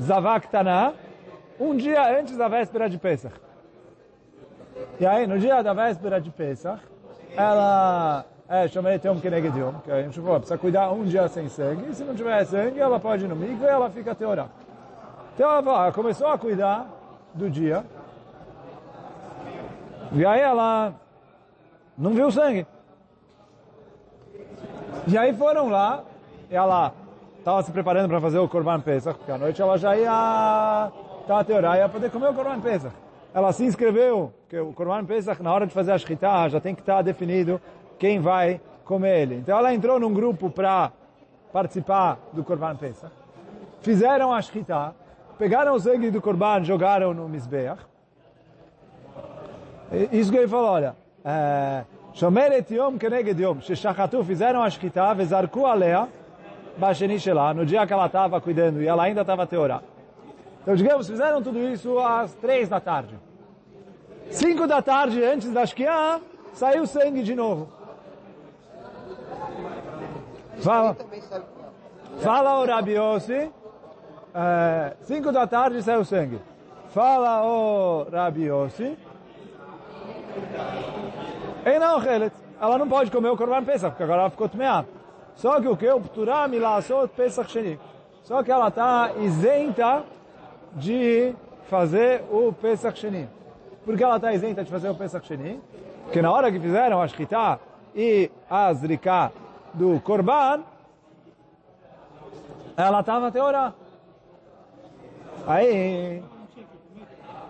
Zavaktaná, 0.00 0.92
um 1.60 1.76
dia 1.76 2.18
antes 2.18 2.36
da 2.36 2.48
véspera 2.48 2.88
de 2.88 2.98
Pesach. 2.98 3.34
E 5.00 5.06
aí, 5.06 5.26
no 5.26 5.38
dia 5.38 5.62
da 5.62 5.72
véspera 5.72 6.20
de 6.20 6.30
Pesach, 6.30 6.80
ela 7.36 8.24
é, 8.48 8.68
chamei 8.68 8.98
Teom 8.98 9.18
Kenegedium, 9.18 9.74
que 9.82 9.90
a 9.90 10.02
gente 10.02 10.20
falou, 10.20 10.38
precisa 10.38 10.58
cuidar 10.58 10.90
um 10.92 11.04
dia 11.04 11.26
sem 11.28 11.48
sangue, 11.48 11.88
e 11.88 11.94
se 11.94 12.04
não 12.04 12.14
tiver 12.14 12.44
sangue, 12.44 12.78
ela 12.78 13.00
pode 13.00 13.24
ir 13.24 13.28
no 13.28 13.34
mikve 13.34 13.64
e 13.64 13.66
ela 13.66 13.88
fica 13.88 14.14
teorá. 14.14 14.46
Então 15.34 15.50
ela, 15.50 15.62
falou, 15.62 15.80
ela 15.80 15.92
começou 15.92 16.26
a 16.26 16.36
cuidar 16.36 16.86
do 17.32 17.48
dia, 17.48 17.82
e 20.12 20.26
aí 20.26 20.40
ela 20.40 20.92
não 21.96 22.10
viu 22.12 22.30
sangue. 22.30 22.66
E 25.06 25.16
aí 25.16 25.32
foram 25.32 25.70
lá, 25.70 26.04
e 26.50 26.54
ela 26.54 26.92
estava 27.38 27.62
se 27.62 27.72
preparando 27.72 28.08
para 28.08 28.20
fazer 28.20 28.38
o 28.38 28.48
Korban 28.48 28.80
Pesach, 28.80 29.16
porque 29.16 29.32
à 29.32 29.38
noite 29.38 29.60
ela 29.62 29.78
já 29.78 29.96
ia 29.96 30.92
estar 31.22 31.44
teorá, 31.44 31.78
ia 31.78 31.88
poder 31.88 32.10
comer 32.10 32.28
o 32.28 32.34
Korban 32.34 32.60
Pesach 32.60 32.94
ela 33.34 33.48
assim 33.48 33.64
se 33.64 33.70
inscreveu, 33.70 34.32
que 34.48 34.58
o 34.58 34.72
Corban 34.72 35.04
Pesach, 35.04 35.42
na 35.42 35.52
hora 35.52 35.66
de 35.66 35.72
fazer 35.72 35.92
a 35.92 35.98
Shkita, 35.98 36.30
ah, 36.30 36.48
já 36.48 36.60
tem 36.60 36.74
que 36.74 36.82
estar 36.82 37.02
definido 37.02 37.60
quem 37.98 38.20
vai 38.20 38.60
comer 38.84 39.22
ele. 39.22 39.36
Então 39.36 39.56
ela 39.58 39.72
entrou 39.72 39.98
num 39.98 40.12
grupo 40.12 40.50
para 40.50 40.92
participar 41.52 42.18
do 42.32 42.44
Corban 42.44 42.76
Pesach. 42.76 43.12
Fizeram 43.80 44.32
a 44.32 44.40
Shkita, 44.40 44.94
pegaram 45.38 45.74
o 45.74 45.80
sangue 45.80 46.10
do 46.10 46.20
Corban, 46.20 46.62
jogaram 46.64 47.14
no 47.14 47.28
Mizbeach. 47.28 47.80
Isso 50.10 50.30
que 50.30 50.38
ele 50.38 50.48
falou, 50.48 50.70
olha, 50.70 50.96
é, 51.24 51.84
Shomer 52.14 52.52
et 52.52 52.70
yom 52.70 52.98
keneged 52.98 53.40
yom, 53.40 53.60
shechachatu, 53.60 54.22
fizeram 54.24 54.62
a 54.62 54.68
Shkita, 54.68 55.14
vezarku 55.14 55.64
alea, 55.66 56.08
Basheni 56.76 57.18
Shelah, 57.18 57.54
no 57.54 57.64
dia 57.64 57.86
que 57.86 57.92
ela 57.92 58.06
estava 58.06 58.40
cuidando 58.40 58.82
e 58.82 58.86
ela 58.86 59.04
ainda 59.04 59.22
estava 59.22 59.46
teorando. 59.46 59.91
Então, 60.62 60.76
digamos, 60.76 61.08
fizeram 61.08 61.42
tudo 61.42 61.58
isso 61.58 61.98
às 61.98 62.34
três 62.34 62.68
da 62.68 62.78
tarde. 62.78 63.18
Cinco 64.30 64.66
da 64.66 64.80
tarde, 64.80 65.22
antes 65.22 65.52
da 65.52 65.66
shkia, 65.66 66.20
saiu 66.52 66.86
sangue 66.86 67.22
de 67.22 67.34
novo. 67.34 67.68
Fala. 70.58 70.96
Fala 72.18 72.60
o 72.60 72.64
Rabiossi. 72.64 73.50
É, 74.34 74.96
cinco 75.02 75.32
da 75.32 75.46
tarde 75.46 75.82
saiu 75.82 76.04
sangue. 76.04 76.40
Fala 76.90 77.44
o 77.44 78.06
Rabiossi. 78.10 78.96
E 81.66 81.78
não, 81.78 82.00
ela 82.60 82.78
não 82.78 82.88
pode 82.88 83.10
comer 83.10 83.30
o 83.30 83.36
Korban 83.36 83.64
Pesach, 83.64 83.90
porque 83.90 84.04
agora 84.04 84.22
ela 84.22 84.30
ficou 84.30 84.48
tmeá. 84.48 84.84
Só 85.34 85.60
que 85.60 85.66
o 85.66 85.76
que? 85.76 85.88
O 85.88 86.00
Pturá 86.00 86.46
Milasot 86.46 87.08
Pesach 87.08 87.50
Sheni. 87.50 87.80
Só 88.22 88.42
que 88.42 88.52
ela 88.52 88.68
está 88.68 89.10
isenta 89.18 90.04
de 90.74 91.34
fazer 91.68 92.22
o 92.30 92.52
Pesach 92.52 92.98
Sheni. 92.98 93.28
Por 93.84 93.96
que 93.96 94.04
ela 94.04 94.16
está 94.16 94.32
isenta 94.32 94.64
de 94.64 94.70
fazer 94.70 94.88
o 94.88 94.94
Pesach 94.94 95.26
Sheni? 95.26 95.60
Porque 96.04 96.22
na 96.22 96.30
hora 96.30 96.50
que 96.50 96.60
fizeram 96.60 97.00
a 97.00 97.08
Shkita 97.08 97.58
e 97.94 98.30
a 98.48 98.72
Zrika 98.72 99.32
do 99.74 100.00
Korban, 100.00 100.62
ela 102.76 103.00
estava 103.00 103.28
até 103.28 103.42
orar. 103.42 103.74
Aí... 105.46 106.22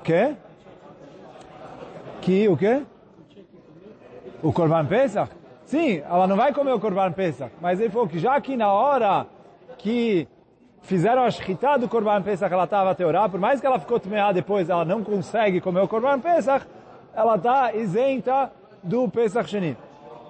Que? 0.05 0.37
Que 2.21 2.49
o 2.49 2.57
quê? 2.57 2.83
O 4.43 4.52
Korban 4.52 4.87
Pesach? 4.87 5.31
sim, 5.73 6.02
ela 6.07 6.26
não 6.26 6.37
vai 6.37 6.52
comer 6.52 6.73
o 6.73 6.79
Korban 6.79 7.12
Pesach, 7.12 7.50
mas 7.59 7.81
ele 7.81 7.88
falou 7.88 8.07
que 8.07 8.19
já 8.19 8.38
que 8.43 8.59
na 8.59 8.71
hora 8.71 9.26
que 9.79 10.29
fizeram 10.83 11.23
a 11.25 11.31
shkita 11.31 11.79
do 11.79 11.89
Korban 11.89 12.23
Pesach, 12.23 12.53
ela 12.53 12.65
estava 12.65 12.91
a 12.91 12.95
teorar, 12.95 13.29
por 13.31 13.41
mais 13.41 13.61
que 13.61 13.67
ela 13.67 13.79
ficou 13.79 13.99
temeada 13.99 14.35
depois, 14.35 14.69
ela 14.69 14.85
não 14.85 15.03
consegue 15.03 15.61
comer 15.61 15.81
o 15.81 15.89
Korban 15.89 16.21
Pesach, 16.21 16.67
ela 17.15 17.37
está 17.37 17.73
isenta 17.75 18.53
do 18.83 19.09
Pesach 19.09 19.49
Sheni. 19.49 19.77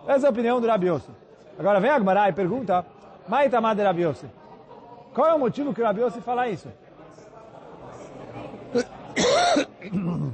Essa 0.06 0.26
é 0.26 0.28
a 0.28 0.30
opinião 0.30 0.60
do 0.60 0.66
Rabi 0.66 0.86
Yossi. 0.88 1.10
Agora 1.58 1.80
vem 1.80 1.90
a 1.90 1.98
Gemara 1.98 2.28
e 2.28 2.32
pergunta, 2.32 2.84
Maitamad 3.28 3.76
de 3.76 3.84
Rabi 3.84 4.02
Yossi. 4.02 4.26
Qual 5.14 5.26
é 5.26 5.34
o 5.34 5.38
motivo 5.38 5.72
que 5.74 5.80
o 5.80 5.84
Rabi 5.84 6.00
Yossi 6.00 6.20
fala 6.20 6.48
isso? 6.48 6.68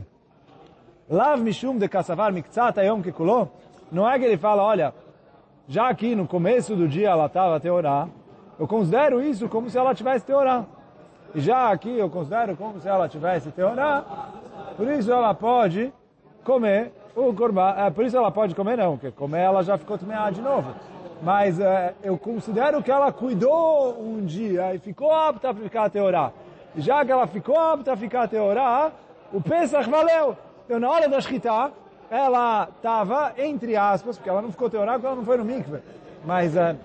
Lav 1.11 1.41
mishum 1.41 1.79
de 1.79 1.89
kassavar 1.89 2.33
miktzat 2.33 2.79
ayom 2.79 3.03
kikulo. 3.03 3.51
Não 3.91 4.09
é 4.09 4.19
que 4.19 4.25
ele 4.27 4.37
fala, 4.37 4.63
olha, 4.63 4.93
já 5.67 5.89
aqui 5.89 6.15
no 6.15 6.27
começo 6.27 6.77
do 6.77 6.87
dia 6.87 7.09
ela 7.09 7.27
estava 7.27 7.57
a 7.57 7.61
teorar, 7.61 8.09
eu 8.59 8.67
considero 8.67 9.23
isso 9.23 9.49
como 9.49 9.71
se 9.71 9.79
ela 9.79 9.95
tivesse 9.95 10.25
teorar. 10.25 10.67
E 11.35 11.41
já 11.41 11.71
aqui 11.71 11.97
eu 11.99 12.09
considero 12.11 12.57
como 12.57 12.81
se 12.81 12.89
ela 12.89 13.09
tivesse 13.09 13.51
teorar, 13.51 14.33
por 14.77 14.89
isso 14.89 15.13
ela 15.13 15.33
pode 15.35 15.93
comer 16.43 16.93
o 17.15 17.33
korban. 17.35 17.75
É, 17.77 17.91
por 17.91 18.05
isso 18.05 18.17
ela 18.17 18.31
pode 18.31 18.55
comer 18.55 18.79
não, 18.79 18.97
porque 18.97 19.11
comer 19.11 19.41
ela 19.41 19.63
já 19.63 19.77
ficou 19.77 19.99
temeada 19.99 20.33
de 20.33 20.41
novo. 20.41 20.73
Mas 21.23 21.59
é, 21.61 21.95
eu 22.03 22.17
considero 22.17 22.83
que 22.83 22.91
ela 22.91 23.13
cuidou 23.13 24.01
um 24.01 24.25
dia 24.25 24.75
e 24.75 24.79
ficou 24.79 25.13
apta 25.13 25.51
a 25.51 25.55
ficar 25.55 25.85
a 25.85 25.91
teorar. 25.91 26.33
E 26.75 26.81
já 26.81 27.05
que 27.05 27.13
ela 27.13 27.27
ficou 27.27 27.59
apta 27.59 27.93
a 27.93 27.97
ficar 27.97 28.23
a 28.23 28.29
teorar, 28.29 28.93
o 29.33 29.41
Pesach 29.41 29.89
valeu. 29.89 30.37
Então, 30.65 30.79
na 30.79 30.89
hora 30.89 31.09
da 31.09 31.21
Shkita, 31.21 31.73
ela 32.11 32.69
estava, 32.77 33.33
entre 33.37 33.77
aspas, 33.77 34.17
porque 34.17 34.31
ela 34.31 34.41
não 34.41 34.51
ficou 34.51 34.71
teorar 34.71 34.95
porque 34.95 35.07
ela 35.07 35.17
não 35.17 35.25
foi 35.25 35.37
no 35.37 35.45
mikve. 35.45 35.81
Mas 36.25 36.55
uh, 36.55 36.77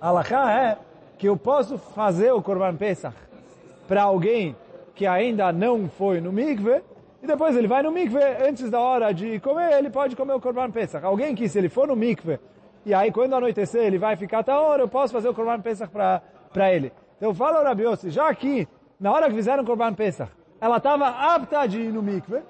a 0.00 0.08
Alaká 0.08 0.52
é 0.52 0.78
que 1.18 1.28
eu 1.28 1.36
posso 1.36 1.78
fazer 1.78 2.32
o 2.32 2.42
Korban 2.42 2.76
Pesach 2.76 3.16
para 3.88 4.02
alguém 4.02 4.54
que 4.94 5.06
ainda 5.06 5.52
não 5.52 5.88
foi 5.88 6.20
no 6.20 6.32
mikve, 6.32 6.82
e 7.22 7.26
depois 7.26 7.56
ele 7.56 7.66
vai 7.66 7.82
no 7.82 7.90
mikve, 7.90 8.18
antes 8.46 8.70
da 8.70 8.80
hora 8.80 9.12
de 9.12 9.38
comer, 9.40 9.72
ele 9.78 9.90
pode 9.90 10.16
comer 10.16 10.34
o 10.34 10.40
Korban 10.40 10.70
Pesach. 10.70 11.04
Alguém 11.04 11.34
que, 11.34 11.48
se 11.48 11.58
ele 11.58 11.68
for 11.68 11.86
no 11.86 11.96
mikve, 11.96 12.38
e 12.84 12.94
aí 12.94 13.10
quando 13.10 13.34
anoitecer 13.34 13.84
ele 13.84 13.98
vai 13.98 14.16
ficar 14.16 14.40
até 14.40 14.52
a 14.52 14.60
hora, 14.60 14.82
eu 14.82 14.88
posso 14.88 15.12
fazer 15.12 15.28
o 15.28 15.34
Korban 15.34 15.60
Pesach 15.60 15.90
para 15.90 16.72
ele. 16.72 16.92
Então 17.16 17.34
fala 17.34 17.60
o 17.60 17.64
Rabiossi, 17.64 18.10
já 18.10 18.28
aqui, 18.28 18.68
na 18.98 19.12
hora 19.12 19.28
que 19.28 19.34
fizeram 19.34 19.62
o 19.62 19.66
Korban 19.66 19.94
Pesach, 19.94 20.30
ela 20.60 20.78
estava 20.78 21.08
apta 21.08 21.66
de 21.66 21.80
ir 21.80 21.92
no 21.92 22.02
mikve, 22.02 22.42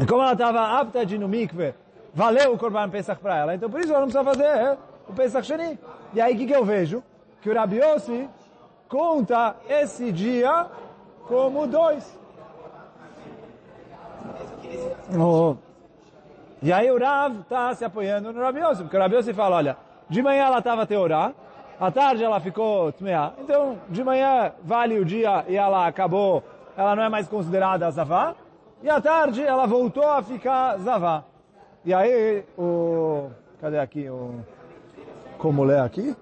e 0.00 0.06
como 0.06 0.22
ela 0.22 0.32
estava 0.32 0.80
apta 0.80 1.04
de 1.04 1.16
ir 1.16 1.18
no 1.18 1.28
mikve, 1.28 1.74
valeu 2.14 2.54
o 2.54 2.58
Korban 2.58 2.88
Pesach 2.88 3.20
para 3.20 3.38
ela. 3.38 3.54
Então 3.54 3.70
por 3.70 3.80
isso 3.80 3.90
ela 3.90 4.00
não 4.00 4.08
precisa 4.08 4.24
fazer 4.24 4.44
é, 4.44 4.78
o 5.10 5.12
Pesach 5.12 5.46
Sheni. 5.46 5.78
E 6.14 6.20
aí 6.20 6.34
o 6.34 6.38
que, 6.38 6.46
que 6.46 6.54
eu 6.54 6.64
vejo? 6.64 7.02
Que 7.42 7.50
o 7.50 7.54
Rabi 7.54 7.78
Yossi 7.78 8.28
conta 8.88 9.56
esse 9.68 10.12
dia 10.12 10.66
como 11.26 11.66
dois. 11.66 12.18
Oh. 15.18 15.56
E 16.62 16.72
aí 16.72 16.90
o 16.90 16.98
Rav 16.98 17.40
está 17.40 17.74
se 17.74 17.84
apoiando 17.84 18.32
no 18.32 18.40
Rabi 18.40 18.60
Yossi, 18.60 18.82
porque 18.82 18.96
o 18.96 19.00
Rabi 19.00 19.16
Yossi 19.16 19.32
fala, 19.32 19.56
olha, 19.56 19.76
de 20.08 20.22
manhã 20.22 20.44
ela 20.44 20.58
estava 20.58 20.82
a 20.82 20.86
teorar, 20.86 21.32
à 21.80 21.90
tarde 21.90 22.22
ela 22.22 22.38
ficou 22.40 22.92
tmeá. 22.92 23.32
Então, 23.38 23.78
de 23.88 24.04
manhã 24.04 24.52
vale 24.62 24.98
o 24.98 25.04
dia 25.04 25.44
e 25.48 25.56
ela 25.56 25.86
acabou, 25.86 26.42
ela 26.76 26.94
não 26.94 27.02
é 27.02 27.08
mais 27.08 27.26
considerada 27.26 27.90
zavá. 27.90 28.34
E 28.82 28.88
à 28.88 29.00
tarde 29.00 29.42
ela 29.42 29.66
voltou 29.66 30.06
a 30.06 30.22
ficar 30.22 30.78
zavá. 30.78 31.24
E 31.84 31.92
aí, 31.92 32.44
o... 32.56 33.30
Cadê 33.60 33.78
aqui 33.78 34.08
o... 34.08 34.40
Como 35.40 35.64
ler 35.64 35.80
aqui? 35.80 36.14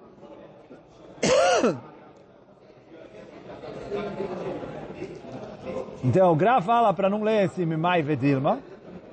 Então, 6.05 6.33
o 6.33 6.37
Gra 6.37 6.61
fala 6.61 6.95
para 6.95 7.11
não 7.11 7.25
ler 7.25 7.47
esse 7.47 7.67
Mimai 7.67 8.01
Vedilma, 8.01 8.61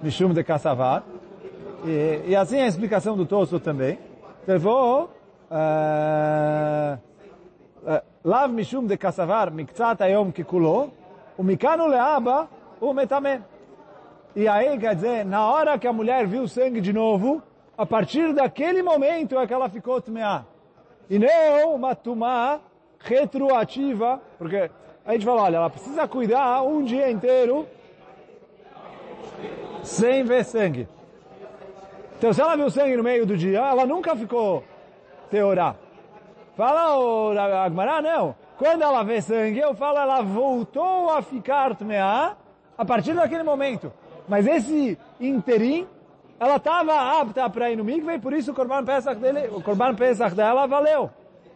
Mishum 0.04 0.32
de 0.32 0.44
Kassavar. 0.44 1.04
E, 1.84 2.22
e 2.28 2.36
assim 2.36 2.58
é 2.58 2.64
a 2.64 2.68
explicação 2.68 3.18
do 3.18 3.26
Tosso 3.26 3.60
também. 3.60 3.98
Então, 4.44 4.60
vou... 4.60 5.10
Lav 8.24 8.52
Mishum 8.54 8.86
de 8.86 8.98
Kassavar, 8.98 9.52
Miktzat 9.52 10.02
Ayom 10.04 10.32
Kikulo, 10.32 10.92
o 11.36 11.44
Mikano 11.44 11.88
Leaba, 11.88 12.48
o 12.80 12.94
Metamé. 12.94 13.42
E 14.36 14.48
aí, 14.48 14.78
quer 14.78 14.94
dizer, 14.96 15.26
na 15.26 15.48
hora 15.48 15.80
que 15.80 15.88
a 15.88 15.94
mulher 15.94 16.28
viu 16.28 16.48
sangue 16.48 16.80
de 16.80 16.94
novo, 16.94 17.42
a 17.78 17.86
partir 17.86 18.34
daquele 18.34 18.82
momento 18.82 19.38
é 19.38 19.46
que 19.46 19.54
ela 19.54 19.70
ficou 19.70 20.02
tmeá. 20.02 20.46
E 21.10 21.20
não 21.20 21.76
uma 21.76 21.96
tumá 21.96 22.60
retroativa, 23.00 24.22
porque 24.38 24.70
a 25.06 25.12
gente 25.14 25.26
fala, 25.26 25.44
olha, 25.44 25.58
ela 25.58 25.70
precisa 25.70 26.08
cuidar 26.08 26.64
um 26.64 26.84
dia 26.84 27.12
inteiro 27.12 27.68
sem 29.84 30.24
ver 30.24 30.44
sangue. 30.44 30.88
Então, 32.18 32.34
se 32.34 32.42
ela 32.42 32.56
viu 32.56 32.70
sangue 32.70 32.98
no 32.98 33.04
meio 33.04 33.26
do 33.26 33.38
dia, 33.38 33.60
ela 33.60 33.86
nunca 33.86 34.16
ficou 34.16 34.64
teorá. 35.30 35.76
Fala 36.56 36.98
o 36.98 37.38
Agmará, 37.38 38.02
não. 38.02 38.36
Quando 38.58 38.82
ela 38.82 39.04
vê 39.04 39.22
sangue, 39.22 39.60
eu 39.60 39.76
falo, 39.76 39.98
ela 39.98 40.22
voltou 40.22 41.10
a 41.10 41.22
ficar 41.22 41.76
tmeá 41.76 42.38
a 42.78 42.86
partir 42.86 43.14
daquele 43.14 43.44
momento. 43.44 43.92
Mas 44.28 44.48
esse 44.48 44.98
interim, 45.20 45.86
ela 46.40 46.58
estava 46.58 47.22
apta 47.22 47.50
para 47.50 47.72
ir 47.72 47.78
no 47.78 47.84
mikve, 47.84 48.20
por 48.20 48.34
isso 48.34 48.52
o 48.52 48.54
Korban 48.54 48.84
Pesach, 48.84 49.20
dele, 49.20 49.48
o 49.52 49.62
Korban 49.62 49.96
Pesach 49.96 50.36
dela 50.36 50.68
valeu. 50.68 51.10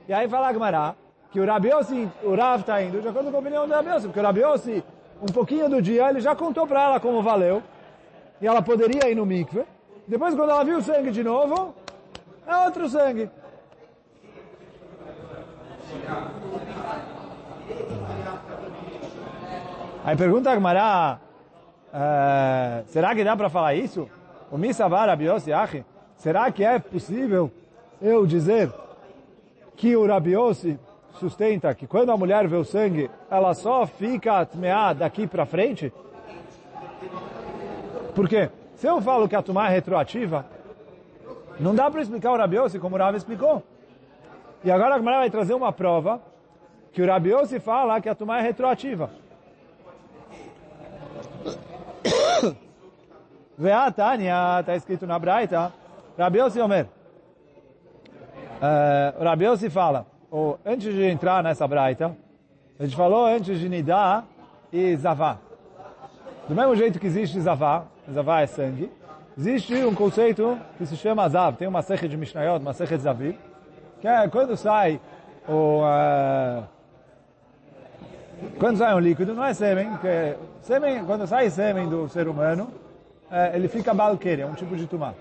E 0.08 0.13
aí 0.13 0.28
fala 0.30 0.48
Agmará, 0.48 0.96
que 1.32 1.39
o 1.39 1.46
Rabiossi, 1.46 2.10
o 2.24 2.34
Rav 2.34 2.62
está 2.62 2.82
indo 2.82 3.02
de 3.02 3.08
acordo 3.08 3.30
com 3.30 3.38
a 3.38 3.39
opinião 3.42 3.68
do 3.68 3.74
Rabiossi, 3.74 4.08
porque 4.08 4.20
o 4.20 4.24
Rabiossi, 4.24 4.84
um 5.22 5.32
pouquinho 5.32 5.70
do 5.70 5.82
dia, 5.82 6.10
ele 6.10 6.22
já 6.22 6.36
contou 6.36 6.65
para 6.65 6.84
ela 6.84 7.00
como 7.00 7.22
valeu, 7.22 7.62
e 8.42 8.48
ela 8.48 8.62
poderia 8.62 9.10
ir 9.10 9.15
no 9.15 9.26
mikve. 9.26 9.65
Depois, 10.08 10.34
quando 10.34 10.50
ela 10.50 10.63
viu 10.63 10.78
o 10.78 10.82
sangue 10.82 11.12
de 11.12 11.24
novo, 11.24 11.76
é 12.48 12.56
outro 12.65 12.88
sangue. 12.88 13.30
Aí 20.06 20.15
pergunta 20.15 20.50
a 20.50 20.56
Gemara, 20.56 21.20
uh, 21.94 22.88
será 22.88 23.13
que 23.13 23.24
dá 23.24 23.36
para 23.36 23.50
falar 23.50 23.76
isso? 23.76 24.10
O 24.52 24.58
Misavar 24.58 25.08
Rabiossi 25.08 25.54
Achi, 25.54 25.86
será 26.16 26.52
que 26.52 26.64
é 26.64 26.80
possível 26.80 27.52
eu 28.02 28.26
dizer 28.26 28.72
que 29.76 29.96
o 29.96 30.08
Rabiossi 30.08 30.80
sustenta 31.20 31.74
que 31.76 31.86
quando 31.86 32.12
a 32.12 32.18
mulher 32.18 32.48
vê 32.48 32.56
o 32.56 32.66
sangue, 32.66 33.10
ela 33.30 33.54
só 33.54 33.86
fica 33.86 34.40
atmeá 34.40 34.94
daqui 34.94 35.28
para 35.28 35.46
frente? 35.46 35.94
Por 38.16 38.28
quê? 38.28 38.50
Se 38.76 38.88
eu 38.88 39.02
falo 39.02 39.28
que 39.28 39.36
a 39.36 39.42
Tumá 39.42 39.68
é 39.68 39.72
retroativa, 39.72 40.46
não 41.60 41.76
dá 41.76 41.92
para 41.92 42.02
explicar 42.02 42.32
o 42.32 42.38
Rabiossi 42.38 42.80
como 42.80 42.96
o 42.96 43.00
Rabi 43.00 43.18
explicou. 43.18 43.62
E 44.64 44.72
agora 44.72 44.96
a 44.96 44.98
Gemara 44.98 45.20
vai 45.20 45.30
trazer 45.30 45.54
uma 45.54 45.72
prova 45.72 46.22
que 46.92 47.02
o 47.02 47.06
Rabiossi 47.06 47.60
fala 47.60 48.02
que 48.02 48.10
a 48.10 48.16
Tumá 48.16 48.40
é 48.40 48.42
retroativa. 48.42 49.10
Veatania, 53.60 54.62
está 54.62 54.74
escrito 54.74 55.06
na 55.06 55.19
Braita, 55.19 55.74
Rabiossi 56.17 56.62
Omer. 56.62 56.86
Uh, 56.86 56.89
o 59.19 59.24
Rabiossi 59.26 59.69
fala, 59.69 60.08
ou, 60.32 60.58
antes 60.65 60.93
de 60.93 61.04
entrar 61.04 61.43
nessa 61.43 61.67
Braita, 61.67 62.15
a 62.80 62.86
gente 62.86 62.95
falou 62.95 63.26
antes 63.26 63.60
de 63.60 63.67
Nidá 63.67 64.24
e 64.72 64.95
Zavá. 64.95 65.39
Do 66.48 66.56
mesmo 66.56 66.74
jeito 66.74 67.00
que 67.00 67.08
existe 67.08 67.41
Zavá, 67.41 67.84
Zavá 68.10 68.39
é 68.39 68.48
sangue, 68.48 68.89
existe 69.38 69.76
um 69.84 69.93
conceito 69.93 70.58
que 70.78 70.86
se 70.86 70.95
chama 70.95 71.28
Zav. 71.28 71.58
Tem 71.58 71.67
uma 71.67 71.82
secha 71.82 72.08
de 72.08 72.15
Mishnayot, 72.15 72.62
uma 72.62 72.72
secha 72.72 72.95
de 72.95 73.04
Zaviv, 73.04 73.38
que 74.00 74.08
é 74.08 74.26
quando 74.30 74.56
sai 74.56 75.02
o... 75.45 75.82
Uh, 75.82 76.63
quando 78.58 78.78
sai 78.78 78.95
um 78.95 79.00
líquido, 79.00 79.36
não 79.36 79.43
é 79.43 79.54
sêmen, 79.54 79.89
porque 79.89 80.38
sêmen, 80.62 81.04
quando 81.04 81.28
sai 81.28 81.50
sêmen 81.50 81.89
do 81.89 82.08
ser 82.08 82.30
humano, 82.30 82.72
é, 83.32 83.56
ele 83.56 83.68
fica 83.68 83.94
balqueire, 83.94 84.42
é 84.42 84.46
um 84.46 84.54
tipo 84.54 84.76
de 84.76 84.88
tumá. 84.88 85.13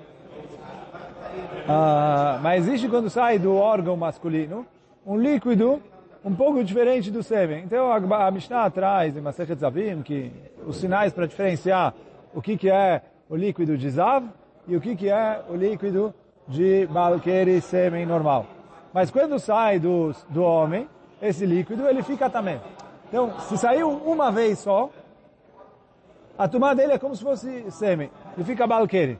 Uh, 1.69 2.41
mas 2.43 2.67
existe 2.67 2.89
quando 2.89 3.11
sai 3.11 3.39
do 3.39 3.55
órgão 3.55 3.97
masculino, 3.97 4.67
um 5.07 5.17
líquido 5.17 5.83
um 6.25 6.35
pouco 6.35 6.65
diferente 6.65 7.11
do 7.11 7.23
sêmen. 7.23 7.65
Então 7.65 7.91
a, 7.93 8.27
a 8.27 8.31
Mishnah 8.31 8.71
traz 8.71 9.17
em 9.17 9.21
Masechet 9.21 9.59
Zavim 9.59 10.03
que 10.03 10.33
os 10.67 10.77
sinais 10.77 11.13
para 11.13 11.27
diferenciar 11.27 11.95
o 12.35 12.43
que, 12.43 12.57
que 12.57 12.71
é 12.71 13.03
o 13.29 13.37
líquido 13.37 13.77
de 13.77 13.91
Zav 13.91 14.27
e 14.67 14.77
o 14.77 14.81
que, 14.81 14.97
que 14.97 15.09
é 15.09 15.43
o 15.49 15.55
líquido 15.55 16.15
de 16.47 16.87
Balqueire 16.87 17.61
sêmen 17.61 18.07
normal. 18.07 18.47
Mas 18.93 19.11
quando 19.11 19.39
sai 19.39 19.79
do, 19.79 20.13
do 20.31 20.43
homem, 20.43 20.89
esse 21.21 21.45
líquido, 21.45 21.87
ele 21.87 22.03
fica 22.03 22.31
também. 22.31 22.61
Então, 23.09 23.39
se 23.41 23.57
saiu 23.57 23.91
uma 23.91 24.31
vez 24.31 24.59
só, 24.59 24.91
a 26.39 26.47
tomada 26.47 26.77
dele 26.77 26.93
é 26.93 26.99
como 26.99 27.17
se 27.17 27.23
fosse 27.23 27.69
sêmen. 27.73 28.11
Ele 28.37 28.45
fica 28.45 28.65
balqueire. 28.65 29.19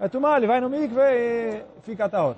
é 0.00 0.08
tomar, 0.08 0.38
ele 0.38 0.46
vai 0.46 0.60
no 0.60 0.70
mikve 0.70 0.98
e 0.98 1.62
fica 1.82 2.08
taor. 2.08 2.36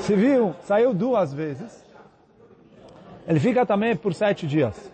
Se 0.00 0.14
viu, 0.14 0.54
saiu 0.64 0.92
duas 0.92 1.32
vezes, 1.32 1.84
ele 3.26 3.38
fica 3.38 3.64
também 3.64 3.94
por 3.94 4.12
sete 4.12 4.46
dias. 4.46 4.92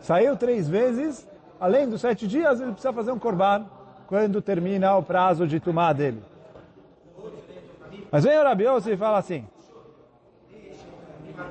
Saiu 0.00 0.36
três 0.36 0.68
vezes, 0.68 1.28
além 1.60 1.88
dos 1.88 2.00
sete 2.00 2.26
dias, 2.26 2.60
ele 2.60 2.72
precisa 2.72 2.92
fazer 2.92 3.12
um 3.12 3.18
korban 3.18 3.66
quando 4.08 4.40
termina 4.42 4.96
o 4.96 5.02
prazo 5.02 5.46
de 5.46 5.60
tomar 5.60 5.92
dele. 5.92 6.22
Mas 8.10 8.24
vem 8.24 8.36
o 8.36 8.42
Rabi 8.42 8.64
Yossi 8.64 8.92
e 8.92 8.96
fala 8.96 9.18
assim, 9.18 9.46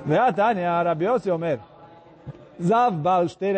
Veatania, 0.06 0.82
Rabi 0.82 1.06
Yossi 1.06 1.32
Omer, 1.32 1.60
Zav 2.62 3.02
Shtei 3.30 3.54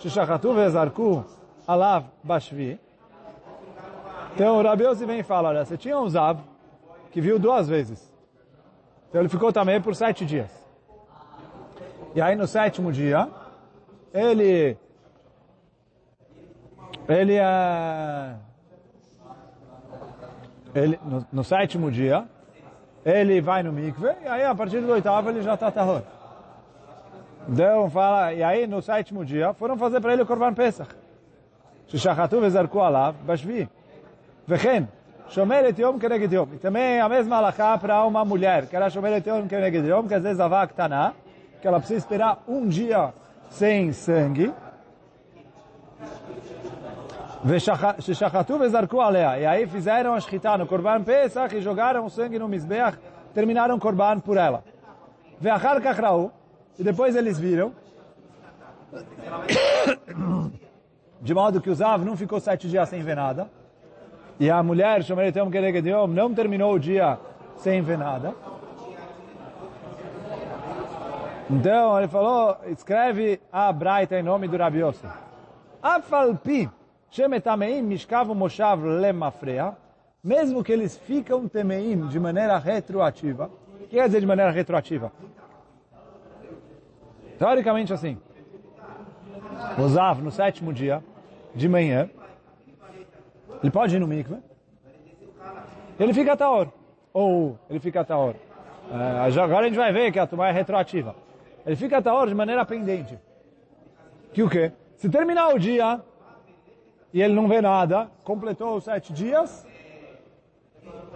Reayot, 0.00 0.08
Sheshachatu 0.08 0.54
Vezarku 0.54 1.24
Alav 1.66 2.04
Bashvi. 2.24 2.78
Então 4.34 4.58
o 4.58 4.62
Rabi 4.62 4.84
Yossi 4.84 5.04
vem 5.04 5.20
e 5.20 5.22
fala, 5.22 5.50
olha, 5.50 5.64
você 5.64 5.76
tinha 5.76 5.98
um 5.98 6.08
Zav 6.08 6.40
que 7.10 7.20
viu 7.20 7.38
duas 7.38 7.68
vezes. 7.68 8.12
Então 9.08 9.20
ele 9.20 9.28
ficou 9.28 9.52
também 9.52 9.80
por 9.80 9.94
sete 9.94 10.24
dias. 10.24 10.50
E 12.14 12.20
aí 12.20 12.34
no 12.34 12.46
sétimo 12.46 12.92
dia, 12.92 13.28
ele 14.12 14.76
ele 17.08 17.34
ele 20.74 21.00
no, 21.04 21.26
no, 21.32 21.44
sétimo 21.44 21.90
dia 21.90 22.28
ele 23.04 23.40
vai 23.40 23.62
no 23.62 23.72
mikve 23.72 24.08
e 24.22 24.28
aí 24.28 24.44
a 24.44 24.54
partir 24.54 24.80
do 24.80 24.92
oitavo 24.92 25.28
ele 25.30 25.42
já 25.42 25.54
está 25.54 25.70
tahor. 25.70 26.02
Então 27.48 27.90
fala, 27.90 28.32
e 28.32 28.42
aí 28.42 28.66
no 28.66 28.80
sétimo 28.80 29.24
dia 29.24 29.52
foram 29.54 29.76
fazer 29.76 30.00
para 30.00 30.12
ele 30.12 30.22
o 30.22 30.26
Korban 30.26 30.54
Pesach. 30.54 30.90
Shishachatu 31.88 32.40
vezarku 32.40 32.80
alav 32.80 33.16
bashvi. 33.24 33.68
Vechen, 34.46 34.88
shomeret 35.28 35.78
yom 35.80 35.98
keneged 35.98 36.32
yom. 36.32 36.48
E 36.54 36.58
também 36.58 37.00
a 37.00 37.08
mesma 37.08 37.36
alahá 37.36 37.76
para 37.78 38.04
uma 38.04 38.24
mulher, 38.24 38.66
que 38.66 38.76
era 38.76 38.88
shomeret 38.88 39.26
yom 39.26 39.48
keneged 39.48 39.86
yom, 39.86 40.06
que 40.06 40.14
às 40.14 40.22
vezes 40.22 40.38
a 40.38 40.46
vaca 40.46 40.72
taná, 40.74 41.12
que 41.60 41.66
ela 41.66 41.78
precisa 41.78 41.98
esperar 41.98 42.38
um 42.46 42.68
dia 42.68 43.12
sem 43.48 43.92
sangue. 43.92 44.52
Shishachatu 47.98 48.58
vezarku 48.58 49.00
alea. 49.00 49.38
E 49.40 49.46
aí 49.46 49.66
fizeram 49.66 50.14
a 50.14 50.20
shchitá 50.20 50.56
no 50.56 50.66
corban 50.66 51.02
Pesach 51.02 51.56
e 51.56 51.60
jogaram 51.60 52.04
o 52.04 52.10
sangue 52.10 52.38
no 52.38 52.46
Mizbeach, 52.46 52.98
terminaram 53.34 53.76
o 53.76 53.80
Korban 53.80 54.20
por 54.20 54.36
ela. 54.36 54.62
Veachar 55.40 55.80
kachrau, 55.80 56.32
e 56.78 56.82
depois 56.82 57.14
eles 57.16 57.38
viram, 57.38 57.72
de 61.20 61.34
modo 61.34 61.60
que 61.60 61.70
o 61.70 61.74
Zav 61.74 62.04
não 62.04 62.16
ficou 62.16 62.40
sete 62.40 62.68
dias 62.68 62.88
sem 62.88 63.02
ver 63.02 63.16
nada, 63.16 63.50
e 64.38 64.50
a 64.50 64.62
mulher, 64.62 65.02
Shomeretem 65.04 65.50
Keregediom, 65.50 66.06
não 66.06 66.32
terminou 66.32 66.74
o 66.74 66.78
dia 66.78 67.18
sem 67.56 67.82
ver 67.82 67.98
nada. 67.98 68.34
Então 71.50 71.98
ele 71.98 72.08
falou, 72.08 72.56
escreve 72.68 73.40
a 73.52 73.72
Braita 73.72 74.18
em 74.18 74.22
nome 74.22 74.48
do 74.48 74.56
Rabi. 74.56 74.80
Afalpi, 75.82 76.70
Shemetameim 77.10 77.82
Mishkav 77.82 78.32
Moshav 78.34 78.82
Lemafrea, 78.82 79.76
mesmo 80.22 80.62
que 80.62 80.72
eles 80.72 80.96
ficam 80.96 81.48
temeim 81.48 82.06
de 82.06 82.20
maneira 82.20 82.56
retroativa. 82.56 83.50
O 83.74 83.78
que 83.80 83.96
quer 83.96 84.06
dizer 84.06 84.20
de 84.20 84.26
maneira 84.26 84.52
retroativa? 84.52 85.12
Teoricamente 87.40 87.90
assim. 87.90 88.18
O 89.78 89.88
Zav, 89.88 90.20
no 90.20 90.30
sétimo 90.30 90.74
dia, 90.74 91.02
de 91.54 91.70
manhã, 91.70 92.10
ele 93.62 93.70
pode 93.72 93.96
ir 93.96 93.98
no 93.98 94.06
mikve, 94.06 94.36
ele 95.98 96.12
fica 96.12 96.36
taor. 96.36 96.68
Ou 97.14 97.58
ele 97.70 97.80
fica 97.80 98.04
taor. 98.04 98.34
Uh, 98.90 99.40
agora 99.42 99.60
a 99.60 99.68
gente 99.68 99.78
vai 99.78 99.90
ver 99.90 100.12
que 100.12 100.18
a 100.18 100.26
tumba 100.26 100.48
é 100.48 100.52
retroativa. 100.52 101.16
Ele 101.64 101.76
fica 101.76 102.02
taor 102.02 102.28
de 102.28 102.34
maneira 102.34 102.62
pendente. 102.66 103.18
Que 104.34 104.42
o 104.42 104.50
quê? 104.50 104.70
Se 104.96 105.08
terminar 105.08 105.48
o 105.54 105.58
dia 105.58 105.98
e 107.10 107.22
ele 107.22 107.32
não 107.32 107.48
vê 107.48 107.62
nada, 107.62 108.10
completou 108.22 108.76
os 108.76 108.84
sete 108.84 109.14
dias, 109.14 109.66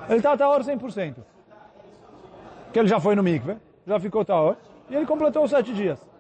ele 0.09 0.17
está 0.17 0.35
taor 0.39 0.63
100%. 0.63 1.17
Que 2.73 2.79
ele 2.79 2.89
já 2.89 2.99
foi 2.99 3.15
no 3.15 3.23
mikve, 3.23 3.59
já 3.87 4.01
ficou 4.01 4.25
taor, 4.25 4.57
e 4.89 4.97
ele 4.97 5.05
completou 5.05 5.45
os 5.45 5.51
sete 5.51 5.75
dias. 5.75 6.14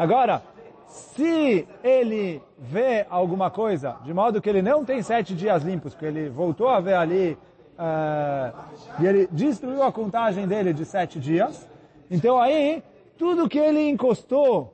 Agora, 0.00 0.42
se 0.86 1.68
ele 1.84 2.42
vê 2.56 3.04
alguma 3.10 3.50
coisa, 3.50 3.98
de 4.02 4.14
modo 4.14 4.40
que 4.40 4.48
ele 4.48 4.62
não 4.62 4.82
tem 4.82 5.02
sete 5.02 5.34
dias 5.34 5.62
limpos, 5.62 5.94
que 5.94 6.06
ele 6.06 6.30
voltou 6.30 6.68
a 6.70 6.80
ver 6.80 6.94
ali, 6.94 7.36
uh, 7.78 8.58
e 8.98 9.06
ele 9.06 9.28
destruiu 9.30 9.82
a 9.82 9.92
contagem 9.92 10.48
dele 10.48 10.72
de 10.72 10.86
sete 10.86 11.20
dias, 11.20 11.68
então 12.10 12.40
aí 12.40 12.82
tudo 13.18 13.46
que 13.46 13.58
ele 13.58 13.90
encostou, 13.90 14.72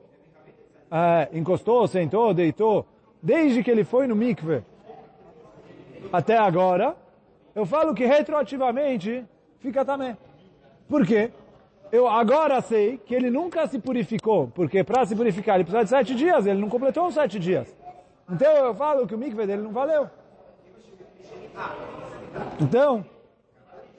uh, 0.89 1.37
encostou, 1.37 1.85
sentou, 1.89 2.33
deitou, 2.33 2.85
desde 3.21 3.61
que 3.61 3.69
ele 3.69 3.83
foi 3.83 4.07
no 4.07 4.15
mikve 4.15 4.63
até 6.13 6.37
agora, 6.37 6.95
eu 7.53 7.65
falo 7.65 7.93
que 7.93 8.05
retroativamente 8.05 9.25
fica 9.59 9.83
também. 9.83 10.15
Por 10.87 11.05
quê? 11.05 11.31
Eu 11.91 12.07
agora 12.07 12.59
sei 12.61 12.97
que 12.97 13.15
ele 13.15 13.29
nunca 13.29 13.65
se 13.67 13.79
purificou, 13.79 14.51
porque 14.53 14.83
para 14.83 15.05
se 15.05 15.15
purificar 15.15 15.55
ele 15.55 15.63
precisa 15.63 15.83
de 15.83 15.89
sete 15.89 16.15
dias, 16.15 16.45
ele 16.45 16.59
não 16.59 16.69
completou 16.69 17.07
os 17.07 17.13
sete 17.13 17.39
dias. 17.39 17.75
Então 18.29 18.51
eu 18.51 18.73
falo 18.75 19.07
que 19.07 19.15
o 19.15 19.17
mikve 19.17 19.45
dele 19.45 19.61
não 19.61 19.71
valeu. 19.71 20.09
Então, 22.59 23.05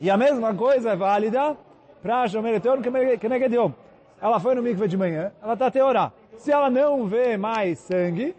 e 0.00 0.10
a 0.10 0.16
mesma 0.16 0.54
coisa 0.54 0.90
é 0.90 0.96
válida 0.96 1.56
para 2.02 2.22
a 2.22 2.28
Shomereton 2.28 2.80
Kenegedion 3.18 3.72
ela 4.20 4.40
foi 4.40 4.54
no 4.54 4.62
mikve 4.62 4.88
de 4.88 4.96
manhã, 4.96 5.32
ela 5.40 5.52
está 5.52 5.66
a 5.66 5.70
teorá. 5.70 6.12
Se 6.36 6.50
ela 6.50 6.68
não 6.68 7.06
vê 7.06 7.36
mais 7.36 7.78
sangue, 7.78 8.34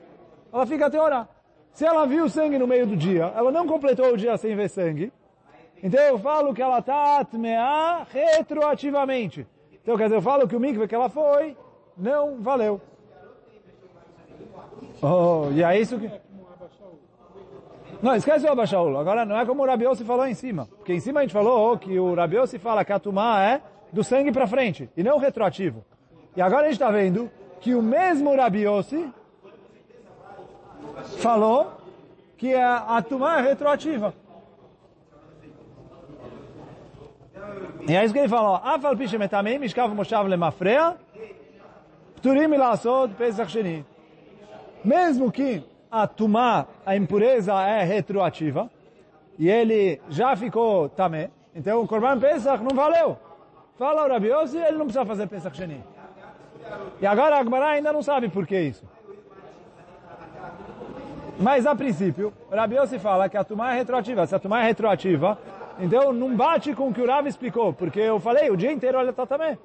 ela 0.52 0.66
fica 0.66 0.86
a 0.88 0.90
teorá. 0.90 1.28
Se 1.72 1.86
ela 1.86 2.06
viu 2.06 2.28
sangue 2.30 2.58
no 2.58 2.68
meio 2.68 2.86
do 2.86 2.96
dia, 2.96 3.32
ela 3.36 3.52
não 3.52 3.66
completou 3.66 4.14
o 4.14 4.18
dia 4.18 4.36
sem 4.38 4.56
ver 4.56 4.70
sangue, 4.70 5.12
então 5.84 6.02
eu 6.02 6.20
falo 6.20 6.54
que 6.54 6.62
ela 6.62 6.80
está 6.80 7.20
atmeá 7.20 8.06
retroativamente. 8.10 9.48
Então 9.82 9.98
quer 9.98 10.04
dizer, 10.04 10.18
eu 10.18 10.22
falo 10.22 10.48
que 10.48 10.56
o 10.56 10.60
mikve 10.60 10.88
que 10.88 10.96
ela 10.96 11.10
foi, 11.10 11.56
não 11.98 12.42
valeu. 12.42 12.82
Oh, 15.02 15.50
e 15.52 15.64
é 15.64 15.80
isso 15.80 15.98
que... 15.98 16.12
Não, 18.02 18.16
esquece 18.16 18.46
o 18.46 18.52
Abashaul. 18.52 18.98
Agora 18.98 19.26
não 19.26 19.38
é 19.38 19.46
como 19.46 19.64
o 19.64 19.66
Rabiose 19.66 20.06
falou 20.06 20.26
em 20.26 20.34
cima. 20.34 20.68
Porque 20.78 20.94
em 20.94 21.00
cima 21.00 21.20
a 21.20 21.24
gente 21.24 21.34
falou 21.34 21.78
que 21.78 22.00
o 22.00 22.14
Rabiose 22.14 22.58
fala 22.58 22.86
que 22.86 22.94
a 22.94 23.00
Tumá 23.00 23.44
é 23.44 23.62
do 23.92 24.04
sangue 24.04 24.32
para 24.32 24.48
frente, 24.48 24.90
e 24.96 25.04
não 25.04 25.18
retroativo. 25.18 25.84
E 26.36 26.42
agora 26.42 26.64
a 26.64 26.66
gente 26.66 26.74
está 26.74 26.92
vendo 26.92 27.30
que 27.60 27.74
o 27.74 27.82
mesmo 27.82 28.36
Rabi 28.36 28.62
Yossi 28.62 29.12
falou 31.18 31.74
que 32.38 32.54
a, 32.54 32.98
a 32.98 33.02
tumá 33.02 33.40
é 33.40 33.42
retroativa. 33.42 34.14
E 37.88 37.96
é 37.96 38.04
isso 38.04 38.14
que 38.14 38.20
ele 38.20 38.28
falou. 38.28 38.56
Afal 38.56 38.96
pishemetamim, 38.96 39.58
mishkav 39.58 39.94
moshav 39.94 40.28
lemafrea, 40.28 40.96
pturim 42.16 42.54
ilasod 42.54 43.14
pesach 43.16 43.52
sheni. 43.52 43.86
Mesmo 44.84 45.32
que 45.32 45.64
a 45.92 46.08
tumá, 46.08 46.68
a 46.86 46.96
impureza 46.96 47.54
é 47.62 47.84
retroativa, 47.84 48.70
e 49.38 49.50
ele 49.50 50.02
já 50.10 50.36
ficou 50.36 50.90
tamé, 50.90 51.30
então 51.56 51.82
o 51.82 51.88
Korban 51.88 52.20
Pesach 52.20 52.64
não 52.64 52.76
valeu. 52.76 53.18
Fala 53.78 54.06
o 54.06 54.10
Rabi 54.10 54.28
Yossi, 54.28 54.58
ele 54.58 54.78
não 54.78 54.86
precisa 54.86 55.06
fazer 55.06 55.28
Pesach 55.28 55.56
Sheni. 55.56 55.82
E 57.02 57.06
agora 57.06 57.38
a 57.38 57.40
Agmará 57.40 57.70
ainda 57.70 57.94
não 57.94 58.04
sabe 58.04 58.28
por 58.30 58.46
que 58.46 58.60
isso. 58.60 58.86
Mas 61.40 61.66
a 61.66 61.74
princípio, 61.74 62.34
o 62.52 62.56
Rabi 62.56 62.76
Yossi 62.76 63.00
fala 63.00 63.30
que 63.30 63.38
a 63.38 63.44
Tumá 63.46 63.74
é 63.74 63.78
retroativa. 63.78 64.28
Se 64.28 64.36
a 64.36 64.40
Tumá 64.40 64.62
é 64.62 64.66
retroativa, 64.66 65.38
então 65.80 66.12
não 66.14 66.36
bate 66.36 66.74
com 66.76 66.90
o 66.90 66.94
que 66.94 67.02
o 67.02 67.08
Rabi 67.08 67.30
explicou. 67.30 67.74
Porque 67.74 68.00
eu 68.00 68.20
falei, 68.20 68.50
o 68.50 68.58
dia 68.58 68.72
inteiro 68.72 68.98
ela 68.98 69.10
está 69.10 69.26
também. 69.26 69.58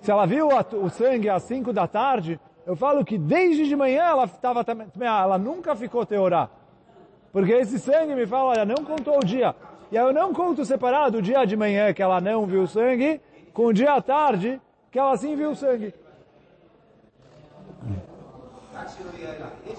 Se 0.00 0.10
ela 0.10 0.26
viu 0.26 0.48
o 0.48 0.88
sangue 0.88 1.28
às 1.28 1.42
5 1.42 1.72
da 1.72 1.86
tarde, 1.86 2.40
eu 2.66 2.74
falo 2.74 3.04
que 3.04 3.18
desde 3.18 3.66
de 3.66 3.76
manhã 3.76 4.02
ela 4.02 4.24
estava 4.24 4.64
também, 4.64 4.86
ela 5.00 5.38
nunca 5.38 5.76
ficou 5.76 6.06
teorá. 6.06 6.48
Porque 7.32 7.52
esse 7.52 7.78
sangue 7.78 8.14
me 8.14 8.26
fala, 8.26 8.50
olha, 8.50 8.64
não 8.64 8.84
contou 8.84 9.18
o 9.18 9.24
dia. 9.24 9.54
E 9.92 9.96
eu 9.96 10.12
não 10.12 10.32
conto 10.32 10.64
separado 10.64 11.18
o 11.18 11.22
dia 11.22 11.44
de 11.44 11.56
manhã 11.56 11.92
que 11.92 12.02
ela 12.02 12.20
não 12.20 12.46
viu 12.46 12.66
sangue, 12.66 13.20
com 13.52 13.66
o 13.66 13.72
dia 13.72 13.94
à 13.94 14.00
tarde 14.00 14.60
que 14.90 14.98
ela 14.98 15.16
sim 15.16 15.36
viu 15.36 15.54
sangue. 15.54 15.94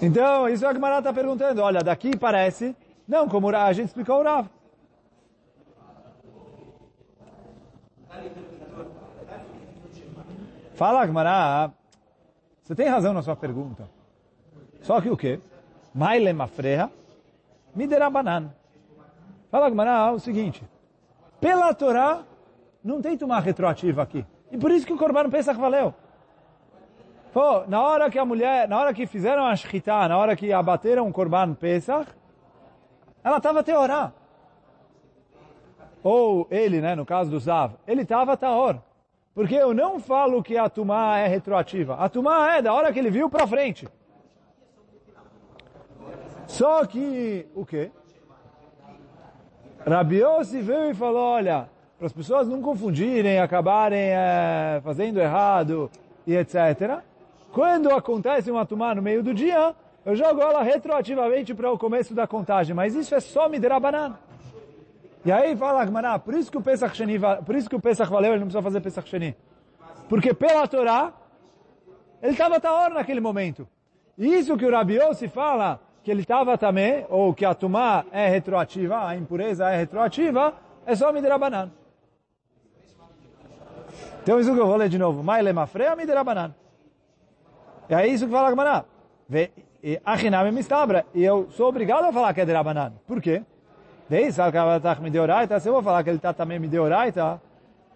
Então, 0.00 0.48
isso 0.48 0.64
é 0.64 0.70
o 0.70 0.74
que 0.74 0.78
Marata 0.78 1.08
está 1.08 1.12
perguntando. 1.12 1.62
Olha, 1.62 1.80
daqui 1.80 2.16
parece, 2.16 2.76
não, 3.06 3.28
como 3.28 3.48
a 3.54 3.72
gente 3.72 3.88
explicou 3.88 4.20
o 4.20 4.22
Rav. 4.22 4.46
Fala, 10.74 11.04
Gmará, 11.06 11.70
você 12.62 12.74
tem 12.74 12.88
razão 12.88 13.12
na 13.12 13.22
sua 13.22 13.36
pergunta. 13.36 13.88
Só 14.80 15.00
que 15.00 15.10
o 15.10 15.16
quê? 15.16 15.40
Maile 15.94 16.32
mafreha, 16.32 16.90
miderabanan. 17.74 18.50
Fala 19.50 19.68
Gmará 19.68 20.12
o 20.12 20.18
seguinte, 20.18 20.64
pela 21.40 21.74
Torá 21.74 22.22
não 22.82 23.02
tem 23.02 23.16
tomar 23.16 23.40
retroativa 23.40 24.02
aqui. 24.02 24.24
E 24.50 24.56
por 24.56 24.70
isso 24.70 24.86
que 24.86 24.92
o 24.92 24.98
Corban 24.98 25.28
Pesach 25.30 25.58
valeu. 25.58 25.94
Pô, 27.32 27.64
na 27.66 27.80
hora 27.82 28.10
que 28.10 28.18
a 28.18 28.24
mulher, 28.24 28.68
na 28.68 28.78
hora 28.78 28.92
que 28.92 29.06
fizeram 29.06 29.46
a 29.46 29.56
shkita, 29.56 30.08
na 30.08 30.18
hora 30.18 30.36
que 30.36 30.52
abateram 30.52 31.08
o 31.08 31.12
Corban 31.12 31.54
Pesach, 31.54 32.08
ela 33.24 33.38
estava 33.38 33.62
teorá. 33.62 34.12
Ou 36.02 36.46
ele, 36.50 36.80
né, 36.80 36.94
no 36.94 37.06
caso 37.06 37.30
do 37.30 37.38
Zav, 37.38 37.74
ele 37.86 38.02
estava 38.02 38.36
taor. 38.36 38.78
Porque 39.34 39.54
eu 39.54 39.72
não 39.72 39.98
falo 39.98 40.42
que 40.42 40.56
a 40.58 40.68
Tumá 40.68 41.18
é 41.18 41.26
retroativa. 41.26 41.94
A 41.96 42.08
Tumá 42.08 42.56
é 42.56 42.62
da 42.62 42.72
hora 42.72 42.92
que 42.92 42.98
ele 42.98 43.10
viu 43.10 43.30
para 43.30 43.46
frente. 43.46 43.88
Só 46.46 46.84
que, 46.84 47.46
o 47.54 47.64
quê? 47.64 47.90
Rabiose 49.86 50.60
veio 50.60 50.90
e 50.90 50.94
falou, 50.94 51.22
olha, 51.22 51.68
para 51.96 52.06
as 52.06 52.12
pessoas 52.12 52.46
não 52.46 52.60
confundirem, 52.60 53.38
acabarem 53.40 54.10
é, 54.10 54.80
fazendo 54.84 55.18
errado 55.18 55.90
e 56.26 56.36
etc. 56.36 57.00
Quando 57.52 57.90
acontece 57.90 58.50
uma 58.50 58.66
Tumá 58.66 58.94
no 58.94 59.00
meio 59.00 59.22
do 59.22 59.32
dia, 59.32 59.74
eu 60.04 60.14
jogo 60.14 60.42
ela 60.42 60.62
retroativamente 60.62 61.54
para 61.54 61.72
o 61.72 61.78
começo 61.78 62.14
da 62.14 62.26
contagem, 62.26 62.74
mas 62.74 62.94
isso 62.94 63.14
é 63.14 63.20
só 63.20 63.48
Midrabanan. 63.48 64.18
E 65.24 65.30
aí 65.30 65.56
fala 65.56 65.82
Agmará, 65.82 66.18
por 66.18 66.34
isso 66.34 66.50
que 66.50 66.58
o 66.58 66.62
Pesach 66.62 66.96
Sheni, 66.96 67.18
por 67.46 67.54
isso 67.54 67.70
que 67.70 67.76
o 67.76 67.80
Pesach 67.80 68.10
valeu, 68.10 68.32
ele 68.32 68.40
não 68.40 68.46
precisa 68.46 68.62
fazer 68.62 68.80
Pesach 68.80 69.08
Sheni. 69.08 69.36
Porque 70.08 70.34
pela 70.34 70.66
Torá, 70.66 71.12
ele 72.20 72.32
estava 72.32 72.58
taor 72.60 72.90
naquele 72.90 73.20
momento. 73.20 73.68
E 74.18 74.26
isso 74.26 74.56
que 74.56 74.66
o 74.66 74.70
Rabi 74.70 74.96
Yossi 74.96 75.28
fala, 75.28 75.80
que 76.02 76.10
ele 76.10 76.22
estava 76.22 76.58
também, 76.58 77.06
ou 77.08 77.32
que 77.32 77.44
a 77.44 77.54
Tumá 77.54 78.04
é 78.10 78.28
retroativa, 78.28 79.06
a 79.06 79.16
impureza 79.16 79.70
é 79.70 79.76
retroativa, 79.76 80.54
é 80.84 80.94
só 80.96 81.12
Midrabanan. 81.12 81.70
Então 84.22 84.38
isso 84.38 84.52
que 84.52 84.60
eu 84.60 84.66
vou 84.66 84.76
ler 84.76 84.88
de 84.88 84.98
novo. 84.98 85.22
Maile 85.22 85.52
Mafreia 85.52 85.96
Midrabanan. 85.96 86.54
E 87.88 87.94
é 87.94 88.06
isso 88.06 88.26
que 88.26 88.32
fala 88.32 88.48
Agmará. 88.48 88.84
Achinam 90.04 90.50
me 90.52 90.60
estabra. 90.60 91.06
E 91.14 91.24
eu 91.24 91.48
sou 91.50 91.68
obrigado 91.68 92.04
a 92.04 92.12
falar 92.12 92.34
que 92.34 92.40
é 92.40 92.46
Drabanan. 92.46 92.92
Por 93.06 93.20
quê? 93.20 93.42
Se 95.60 95.68
eu 95.68 95.72
vou 95.72 95.82
falar 95.82 96.02
que 96.04 96.10
ele 96.10 96.18
está 96.18 96.34
também 96.34 96.60
deu 96.60 96.86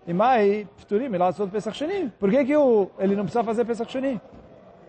e 0.07 0.15
mai, 0.15 0.67
pturim, 0.79 1.09
lá 1.09 1.33
sou 1.33 1.49
Pesach 1.49 1.77
Sheni. 1.77 2.11
Por 2.19 2.31
que, 2.31 2.45
que 2.45 2.57
o, 2.57 2.89
ele 2.99 3.17
não 3.17 3.25
precisa 3.25 3.43
fazer 3.43 3.65
Pesach 3.65 3.91
Sheni? 3.91 4.21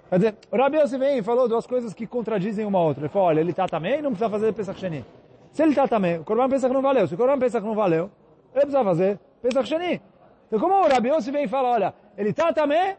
Quer 0.09 0.15
dizer, 0.19 0.35
o 0.51 0.55
Rabi 0.55 0.77
Yossi 0.77 0.97
vem 0.97 1.17
e 1.17 1.23
falou 1.23 1.49
duas 1.49 1.65
coisas 1.65 1.93
que 1.93 2.05
contradizem 2.05 2.65
uma 2.65 2.79
outra. 2.79 3.01
Ele 3.01 3.09
falou, 3.09 3.27
olha, 3.29 3.39
ele 3.41 3.49
está 3.49 3.67
também 3.67 4.01
não 4.01 4.11
precisa 4.11 4.29
fazer 4.29 4.53
Pesach 4.53 4.79
Sheni. 4.79 5.03
Se 5.51 5.63
ele 5.63 5.71
está 5.71 5.87
também, 5.87 6.19
o 6.19 6.23
Corban 6.23 6.47
Pesach 6.47 6.71
não 6.71 6.81
valeu. 6.81 7.07
Se 7.07 7.15
o 7.15 7.17
Corban 7.17 7.39
Pesach 7.39 7.65
não 7.65 7.73
valeu, 7.73 8.11
ele 8.53 8.61
precisa 8.61 8.83
fazer 8.83 9.19
Pesach 9.41 9.67
Sheni. 9.67 10.01
Então 10.47 10.59
como 10.59 10.75
o 10.75 10.87
Rabi 10.87 11.09
Yossi 11.09 11.31
vem 11.31 11.45
e 11.45 11.47
fala, 11.47 11.69
olha, 11.69 11.93
ele 12.15 12.29
está 12.29 12.53
também 12.53 12.95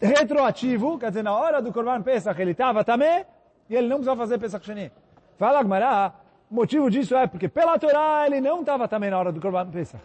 retroativo, 0.00 0.98
quer 0.98 1.08
dizer, 1.08 1.24
na 1.24 1.34
hora 1.34 1.60
do 1.60 1.72
Corban 1.72 2.00
Pesach 2.00 2.40
ele 2.40 2.52
estava 2.52 2.84
também, 2.84 3.26
e 3.68 3.74
ele 3.74 3.88
não 3.88 3.96
precisa 3.96 4.16
fazer 4.16 4.38
Pesach 4.38 4.64
Sheni. 4.64 4.90
Fala 5.36 5.58
Agmará, 5.58 6.12
o 6.52 6.54
motivo 6.54 6.90
disso 6.90 7.16
é 7.16 7.26
porque 7.26 7.48
pela 7.48 7.78
Torá 7.78 8.26
ele 8.26 8.38
não 8.38 8.60
estava 8.60 8.86
também 8.86 9.10
na 9.10 9.18
hora 9.18 9.32
do 9.32 9.40
Corban 9.40 9.70
Pesach. 9.70 10.04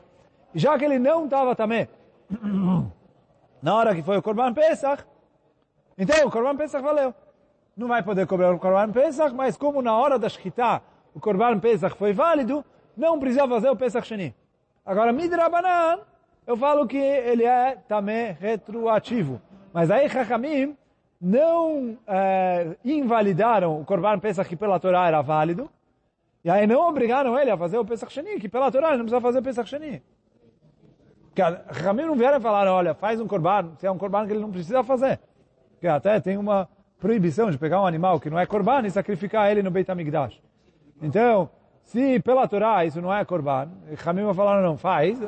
E 0.56 0.60
já 0.60 0.80
que 0.80 0.86
ele 0.86 0.98
não 0.98 1.26
estava 1.26 1.54
também 1.54 1.90
na 3.62 3.76
hora 3.76 3.94
que 3.94 4.02
foi 4.02 4.18
o 4.18 4.22
Corban 4.22 4.54
Pesach, 4.54 5.04
então 5.98 6.26
o 6.26 6.32
Corban 6.32 6.56
Pesach 6.56 6.82
valeu. 6.82 7.14
Não 7.76 7.90
vai 7.90 8.02
poder 8.02 8.26
cobrar 8.26 8.54
o 8.54 8.60
Corban 8.60 8.94
Pesach, 8.94 9.36
mas 9.36 9.58
como 9.58 9.82
na 9.82 9.94
hora 9.98 10.18
da 10.18 10.30
Shkita 10.30 10.82
o 11.14 11.20
Corban 11.20 11.60
Pesach 11.60 11.98
foi 11.98 12.14
válido, 12.14 12.64
não 12.96 13.20
precisa 13.20 13.46
fazer 13.46 13.70
o 13.70 13.76
Pesach 13.76 14.08
Sheni. 14.08 14.34
Agora, 14.86 15.12
Midrabanan, 15.12 16.00
eu 16.46 16.56
falo 16.56 16.88
que 16.88 16.96
ele 16.96 17.44
é 17.44 17.78
também 17.90 18.32
retroativo. 18.40 19.42
Mas 19.74 19.92
aí 19.92 20.08
Chachamim 20.08 20.78
não 21.20 21.98
é, 22.08 22.78
invalidaram 22.86 23.82
o 23.82 23.84
Corban 23.84 24.18
Pesach 24.18 24.48
que 24.48 24.56
pela 24.56 24.80
Torá 24.80 25.08
era 25.08 25.22
válido, 25.22 25.70
e 26.48 26.50
aí 26.50 26.66
não 26.66 26.88
obrigaram 26.88 27.38
ele 27.38 27.52
a 27.52 27.58
fazer 27.58 27.78
o 27.78 27.84
Pesach 27.84 28.10
Sheni, 28.10 28.40
que 28.40 28.48
pela 28.48 28.72
Torá 28.72 28.92
ele 28.92 29.00
não 29.00 29.04
precisa 29.04 29.20
fazer 29.20 29.40
o 29.40 29.44
Pesach 29.44 29.68
Sheni. 29.70 30.02
Porque 31.26 31.42
Ramim 31.84 32.04
não 32.04 32.16
vieram 32.16 32.40
falar, 32.40 32.72
olha, 32.72 32.94
faz 32.94 33.20
um 33.20 33.28
Corban, 33.28 33.76
se 33.76 33.86
é 33.86 33.92
um 33.92 33.98
Corban 33.98 34.26
que 34.26 34.32
ele 34.32 34.40
não 34.40 34.50
precisa 34.50 34.82
fazer. 34.82 35.20
Porque 35.72 35.90
até 35.90 36.22
tem 36.22 36.38
uma 36.38 36.70
proibição 37.02 37.52
de 37.52 37.58
pegar 37.58 37.82
um 37.82 37.86
animal 37.86 38.18
que 38.18 38.30
não 38.30 38.40
é 38.40 38.46
Corban 38.46 38.84
e 38.86 38.90
sacrificar 38.90 39.52
ele 39.52 39.62
no 39.62 39.70
Beit 39.70 39.92
HaMikdash. 39.92 40.42
Então, 41.02 41.50
se 41.84 42.22
pela 42.22 42.48
Torá 42.48 42.86
isso 42.86 43.02
não 43.02 43.14
é 43.14 43.26
Corban, 43.26 43.68
Ramim 43.98 44.34
falaram, 44.34 44.64
não, 44.64 44.78
faz, 44.78 45.20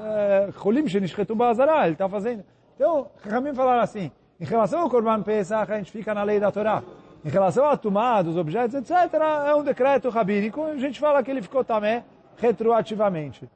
Cholim 0.63 0.88
Shenishchetu 0.88 1.36
Bazará, 1.36 1.84
ele 1.84 1.95
está 1.95 2.08
fazendo. 2.08 2.45
Então, 2.77 3.12
Ramim 3.29 3.53
falaram 3.53 3.82
assim, 3.82 4.10
em 4.39 4.45
relação 4.45 4.84
ao 4.84 4.89
Corban 4.89 5.21
Pesach, 5.21 5.69
a 5.69 5.75
gente 5.79 5.91
fica 5.91 6.13
na 6.13 6.23
lei 6.23 6.39
da 6.39 6.49
Torá. 6.49 6.82
Em 7.23 7.29
relação 7.29 7.65
à 7.65 7.75
tomada 7.75 8.23
dos 8.23 8.38
objetos, 8.38 8.75
etc., 8.75 9.13
é 9.45 9.53
um 9.53 9.63
decreto 9.63 10.10
rabínico, 10.10 10.63
a 10.63 10.77
gente 10.77 10.99
fala 10.99 11.21
que 11.21 11.29
ele 11.29 11.41
ficou 11.41 11.63
também 11.63 12.03
retroativamente. 12.38 13.49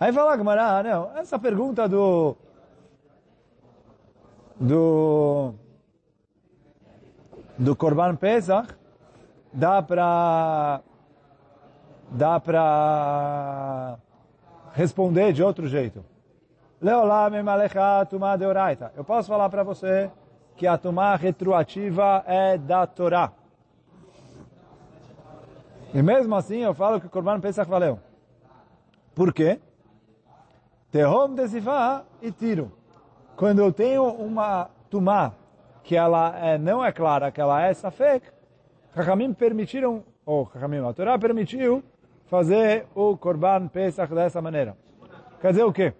Aí 0.00 0.12
fala 0.12 0.36
Gamara, 0.36 0.78
ah, 0.78 0.82
não, 0.82 1.16
essa 1.16 1.38
pergunta 1.38 1.88
do 1.88 2.36
do 4.58 5.54
do 7.58 7.76
Corban 7.76 8.16
Pesach 8.16 8.74
dá 9.52 9.80
para 9.82 10.80
dá 12.10 12.40
para 12.40 13.98
responder 14.72 15.32
de 15.32 15.42
outro 15.42 15.68
jeito. 15.68 16.04
Eu 18.96 19.04
posso 19.04 19.28
falar 19.28 19.48
para 19.48 19.62
você 19.62 20.10
que 20.56 20.66
a 20.66 20.76
Tumá 20.78 21.16
retroativa 21.16 22.22
é 22.26 22.56
da 22.58 22.86
Torá. 22.86 23.32
E 25.94 26.02
mesmo 26.02 26.34
assim 26.34 26.58
eu 26.58 26.72
falo 26.72 27.00
que 27.00 27.06
o 27.06 27.10
Corban 27.10 27.40
Pesach 27.40 27.68
valeu. 27.68 27.98
Por 29.14 29.32
quê? 29.32 29.60
Tehom 30.90 31.34
desivá 31.34 32.04
e 32.20 32.30
tiro. 32.30 32.72
Quando 33.36 33.60
eu 33.60 33.72
tenho 33.72 34.04
uma 34.04 34.70
Tumá 34.88 35.32
que 35.82 35.96
ela 35.96 36.38
é, 36.38 36.58
não 36.58 36.84
é 36.84 36.92
clara, 36.92 37.30
que 37.30 37.40
ela 37.40 37.62
é 37.62 37.74
safek, 37.74 38.26
Chachamim 38.94 39.32
permitiram, 39.32 40.04
ou 40.24 40.48
Chachamim, 40.52 40.86
a 40.86 40.92
Torá 40.92 41.18
permitiu 41.18 41.82
fazer 42.26 42.86
o 42.94 43.16
Corban 43.16 43.68
Pesach 43.68 44.14
dessa 44.14 44.40
maneira. 44.40 44.76
Quer 45.40 45.50
dizer 45.50 45.64
o 45.64 45.72
quê? 45.72 45.92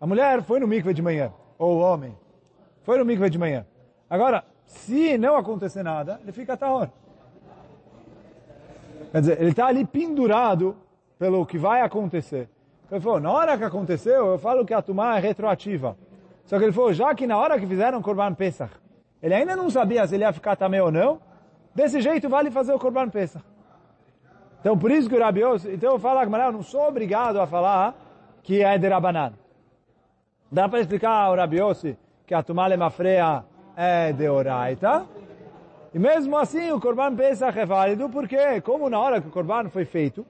A 0.00 0.06
mulher 0.06 0.42
foi 0.42 0.60
no 0.60 0.68
mikve 0.68 0.94
de 0.94 1.02
manhã, 1.02 1.32
ou 1.58 1.76
o 1.76 1.80
homem, 1.80 2.16
foi 2.82 2.98
no 2.98 3.04
mikve 3.04 3.28
de 3.28 3.38
manhã. 3.38 3.66
Agora, 4.08 4.44
se 4.64 5.16
não 5.18 5.36
acontecer 5.36 5.82
nada, 5.82 6.20
ele 6.22 6.32
fica 6.32 6.56
tahor. 6.56 6.90
Quer 9.10 9.20
dizer, 9.20 9.40
ele 9.40 9.50
está 9.50 9.66
ali 9.66 9.84
pendurado 9.84 10.76
pelo 11.18 11.44
que 11.46 11.58
vai 11.58 11.80
acontecer. 11.80 12.48
Ele 12.90 13.00
falou, 13.00 13.20
na 13.20 13.32
hora 13.32 13.58
que 13.58 13.64
aconteceu, 13.64 14.26
eu 14.26 14.38
falo 14.38 14.64
que 14.64 14.74
a 14.74 14.82
Tumá 14.82 15.16
é 15.16 15.20
retroativa. 15.20 15.96
Só 16.44 16.58
que 16.58 16.64
ele 16.64 16.72
falou, 16.72 16.92
já 16.92 17.14
que 17.14 17.26
na 17.26 17.36
hora 17.36 17.58
que 17.58 17.66
fizeram 17.66 17.98
o 17.98 18.02
Corban 18.02 18.34
Pesach, 18.34 18.72
ele 19.22 19.34
ainda 19.34 19.56
não 19.56 19.68
sabia 19.70 20.06
se 20.06 20.14
ele 20.14 20.24
ia 20.24 20.32
ficar 20.32 20.54
também 20.56 20.80
ou 20.80 20.92
não, 20.92 21.20
desse 21.74 22.00
jeito 22.00 22.28
vale 22.28 22.50
fazer 22.50 22.72
o 22.72 22.78
Corban 22.78 23.08
Pesach. 23.08 23.44
Então, 24.60 24.78
por 24.78 24.90
isso 24.90 25.08
que 25.08 25.16
o 25.16 25.20
Rabi 25.20 25.40
então 25.72 25.92
eu 25.92 25.98
falo, 25.98 26.20
eu 26.20 26.52
não 26.52 26.62
sou 26.62 26.88
obrigado 26.88 27.40
a 27.40 27.46
falar 27.46 27.94
que 28.42 28.62
é 28.62 28.78
de 28.78 28.88
Rabanan. 28.88 29.32
Dá 30.50 30.68
para 30.68 30.80
explicar 30.80 31.10
ao 31.10 31.36
Rabi 31.36 31.58
que 32.24 32.34
a 32.34 32.42
Tumale 32.42 32.76
Mafreia 32.76 33.44
é 33.76 34.12
de 34.12 34.28
Oraita. 34.28 35.06
E 35.92 35.98
mesmo 35.98 36.36
assim 36.36 36.70
o 36.72 36.80
Corban 36.80 37.14
Pesach 37.14 37.58
é 37.58 37.66
válido 37.66 38.08
porque, 38.08 38.60
como 38.62 38.88
na 38.88 38.98
hora 38.98 39.20
que 39.20 39.28
o 39.28 39.30
Corban 39.30 39.68
foi 39.68 39.84
feito, 39.84 40.26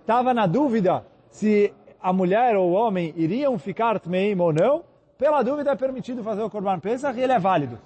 estava 0.00 0.34
na 0.34 0.46
dúvida 0.46 1.04
se 1.30 1.72
a 2.00 2.12
mulher 2.12 2.56
ou 2.56 2.70
o 2.70 2.72
homem 2.72 3.12
iriam 3.16 3.58
ficar 3.58 3.98
Tmeim 3.98 4.38
ou 4.38 4.52
não, 4.52 4.84
pela 5.18 5.42
dúvida 5.42 5.70
é 5.70 5.76
permitido 5.76 6.22
fazer 6.22 6.42
o 6.42 6.50
Corban 6.50 6.78
Pesach 6.78 7.18
e 7.18 7.22
ele 7.22 7.32
é 7.32 7.38
válido. 7.38 7.78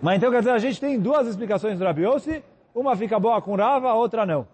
Mas 0.00 0.16
então 0.16 0.30
quer 0.30 0.40
dizer, 0.40 0.50
a 0.50 0.58
gente 0.58 0.80
tem 0.80 0.98
duas 0.98 1.26
explicações 1.28 1.78
do 1.78 1.84
Rabi 1.84 2.02
Yossi, 2.02 2.42
uma 2.74 2.96
fica 2.96 3.20
boa 3.20 3.40
com 3.40 3.54
Rava, 3.54 3.88
a 3.88 3.94
outra 3.94 4.26
não. 4.26 4.46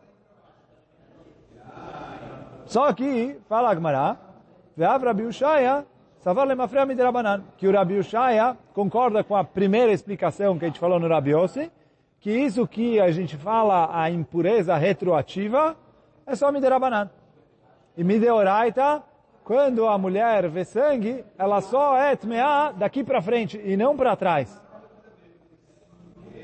Só 2.67 2.93
que, 2.93 3.39
fala 3.49 3.71
Agmará, 3.71 4.17
Ve'av 4.77 5.03
Rabi 5.03 5.23
Ushaya, 5.23 5.87
que 7.57 7.69
o 7.69 7.73
Rabi 7.73 7.99
Ushaya 7.99 8.57
concorda 8.75 9.23
com 9.23 9.37
a 9.37 9.45
primeira 9.45 9.93
explicação 9.93 10.59
que 10.59 10.65
a 10.65 10.69
gente 10.69 10.81
falou 10.81 10.99
no 10.99 11.09
Rabi 11.09 11.35
Osi, 11.35 11.71
que 12.21 12.31
isso 12.31 12.67
que 12.67 12.99
a 13.01 13.11
gente 13.13 13.37
fala, 13.37 13.89
a 13.93 14.11
impureza 14.11 14.77
retroativa, 14.77 15.77
é 16.27 16.35
só 16.35 16.51
miderabanan. 16.51 17.09
E 17.97 18.03
mideoraita, 18.03 19.03
quando 19.45 19.87
a 19.87 19.97
mulher 19.97 20.49
vê 20.49 20.65
sangue, 20.65 21.25
ela 21.39 21.61
só 21.61 21.97
é 21.97 22.17
Tmea 22.17 22.73
daqui 22.77 23.05
para 23.05 23.23
frente 23.23 23.61
e 23.65 23.77
não 23.77 23.97
para 23.97 24.17
trás. 24.17 24.61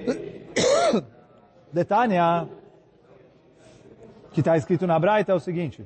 Detânia, 1.73 2.25
ah, 2.25 2.47
que 4.33 4.41
está 4.41 4.57
escrito 4.57 4.87
na 4.87 4.99
Braita, 4.99 5.33
é 5.33 5.35
o 5.35 5.41
seguinte. 5.41 5.85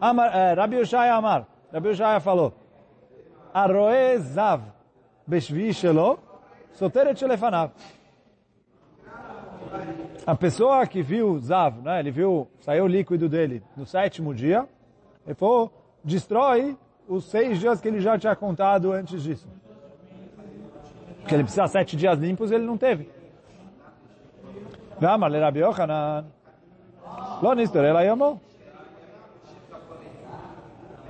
Amar, 0.00 0.34
eh, 0.34 0.54
Rabi 0.54 0.76
Ushaya 0.76 1.14
Amar, 1.14 1.46
Rabi 1.72 1.88
Ushaya 1.88 2.20
falou, 2.20 2.54
Arroe 3.52 4.18
Zav 4.18 4.62
Beshvi 5.28 5.72
Shelo, 5.72 6.18
Soteret 6.72 7.18
Shelefanav. 7.18 7.70
A 10.26 10.34
pessoa 10.34 10.86
que 10.86 11.02
viu 11.02 11.38
Zav, 11.38 11.80
né, 11.82 12.00
ele 12.00 12.10
viu, 12.10 12.48
saiu 12.60 12.84
o 12.84 12.88
líquido 12.88 13.28
dele 13.28 13.62
no 13.76 13.86
sétimo 13.86 14.34
dia, 14.34 14.68
ele 15.26 15.34
falou, 15.34 15.72
destrói 16.04 16.76
os 17.08 17.24
seis 17.24 17.58
dias 17.58 17.80
que 17.80 17.88
ele 17.88 18.00
já 18.00 18.18
tinha 18.18 18.34
contado 18.36 18.92
antes 18.92 19.22
disso. 19.22 19.48
Porque 21.20 21.34
ele 21.34 21.44
precisa 21.44 21.66
sete 21.66 21.96
dias 21.96 22.18
limpos 22.18 22.50
ele 22.50 22.64
não 22.64 22.76
teve. 22.76 23.10
Vamos, 24.98 25.32
Rabi 25.32 25.60
Yochanan. 25.60 26.26
Lo 27.42 27.54
nistor, 27.54 27.84
ela 27.84 28.02
amou. 28.10 28.40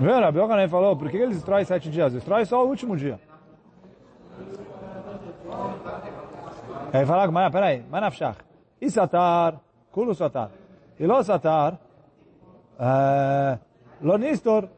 Viu? 0.01 0.19
Rabi 0.19 0.39
Yochanan 0.39 0.67
falou, 0.67 0.97
por 0.97 1.11
que 1.11 1.19
ele 1.19 1.35
destrói 1.35 1.63
sete 1.67 1.91
dias? 1.91 2.15
Destrói 2.15 2.47
só 2.47 2.65
o 2.65 2.69
último 2.69 2.97
dia. 2.97 3.21
Aí 6.91 7.05
fala, 7.05 7.31
mas 7.31 7.53
peraí, 7.53 7.85
manafshach. 7.91 8.39
E 8.81 8.91
satar, 8.91 9.61
kulo 9.93 10.15
satar. 10.15 10.51
E 10.99 11.07
lo 11.07 11.23
satar, 11.23 11.79
lo 14.01 14.17
nistor, 14.17 14.71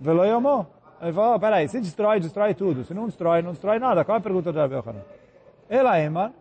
velo 0.00 0.24
yomó. 0.24 0.66
Ele 1.02 1.12
falou, 1.12 1.38
peraí, 1.38 1.68
se 1.68 1.78
destrói, 1.78 2.18
destrói 2.18 2.54
tudo. 2.54 2.82
Se 2.82 2.94
não 2.94 3.04
destrói, 3.04 3.42
não 3.42 3.52
destrói 3.52 3.78
nada. 3.78 4.06
Qual 4.06 4.16
é 4.16 4.18
a 4.18 4.22
pergunta 4.22 4.50
do 4.50 4.58
Rabi 4.58 4.74
Yochanan? 4.74 5.02
Ela 5.68 6.00
ema, 6.00 6.32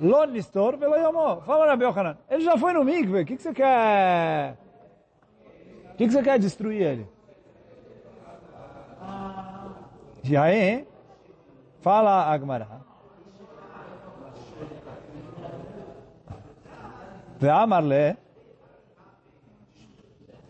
lo 0.00 0.24
nistor, 0.24 0.78
velo 0.78 0.96
yomó. 0.96 1.42
Fala 1.42 1.66
Rabi 1.66 1.84
Yochanan, 1.84 2.16
ele 2.30 2.42
já 2.42 2.56
foi 2.56 2.72
no 2.72 2.82
mikve, 2.82 3.20
o 3.20 3.26
que, 3.26 3.36
que 3.36 3.42
você 3.42 3.52
quer... 3.52 4.63
O 5.94 5.96
que, 5.96 6.06
que 6.06 6.12
você 6.12 6.22
quer 6.24 6.40
destruir 6.40 6.82
ele? 6.82 7.08
E 10.24 10.36
aí, 10.36 10.84
fala 11.82 12.24
Agmará. 12.32 12.80
Ve'amarle. 17.38 18.16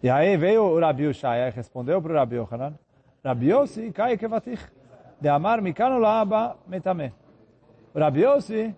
E 0.02 0.08
aí 0.08 0.34
veio 0.38 0.62
o 0.62 0.80
Rabi 0.80 1.08
Ushaya, 1.08 1.50
respondeu 1.50 2.00
para 2.00 2.12
o 2.12 2.16
Rabi 2.16 2.36
Yochanan, 2.36 2.78
Rabi 3.22 3.50
Yossi, 3.50 3.92
kai 3.92 4.16
kevatich, 4.16 4.62
de 5.20 5.28
amar 5.28 5.60
mikano 5.60 5.98
laaba 5.98 6.56
metame. 6.66 7.12
Rabi 7.94 8.22
Yossi 8.22 8.74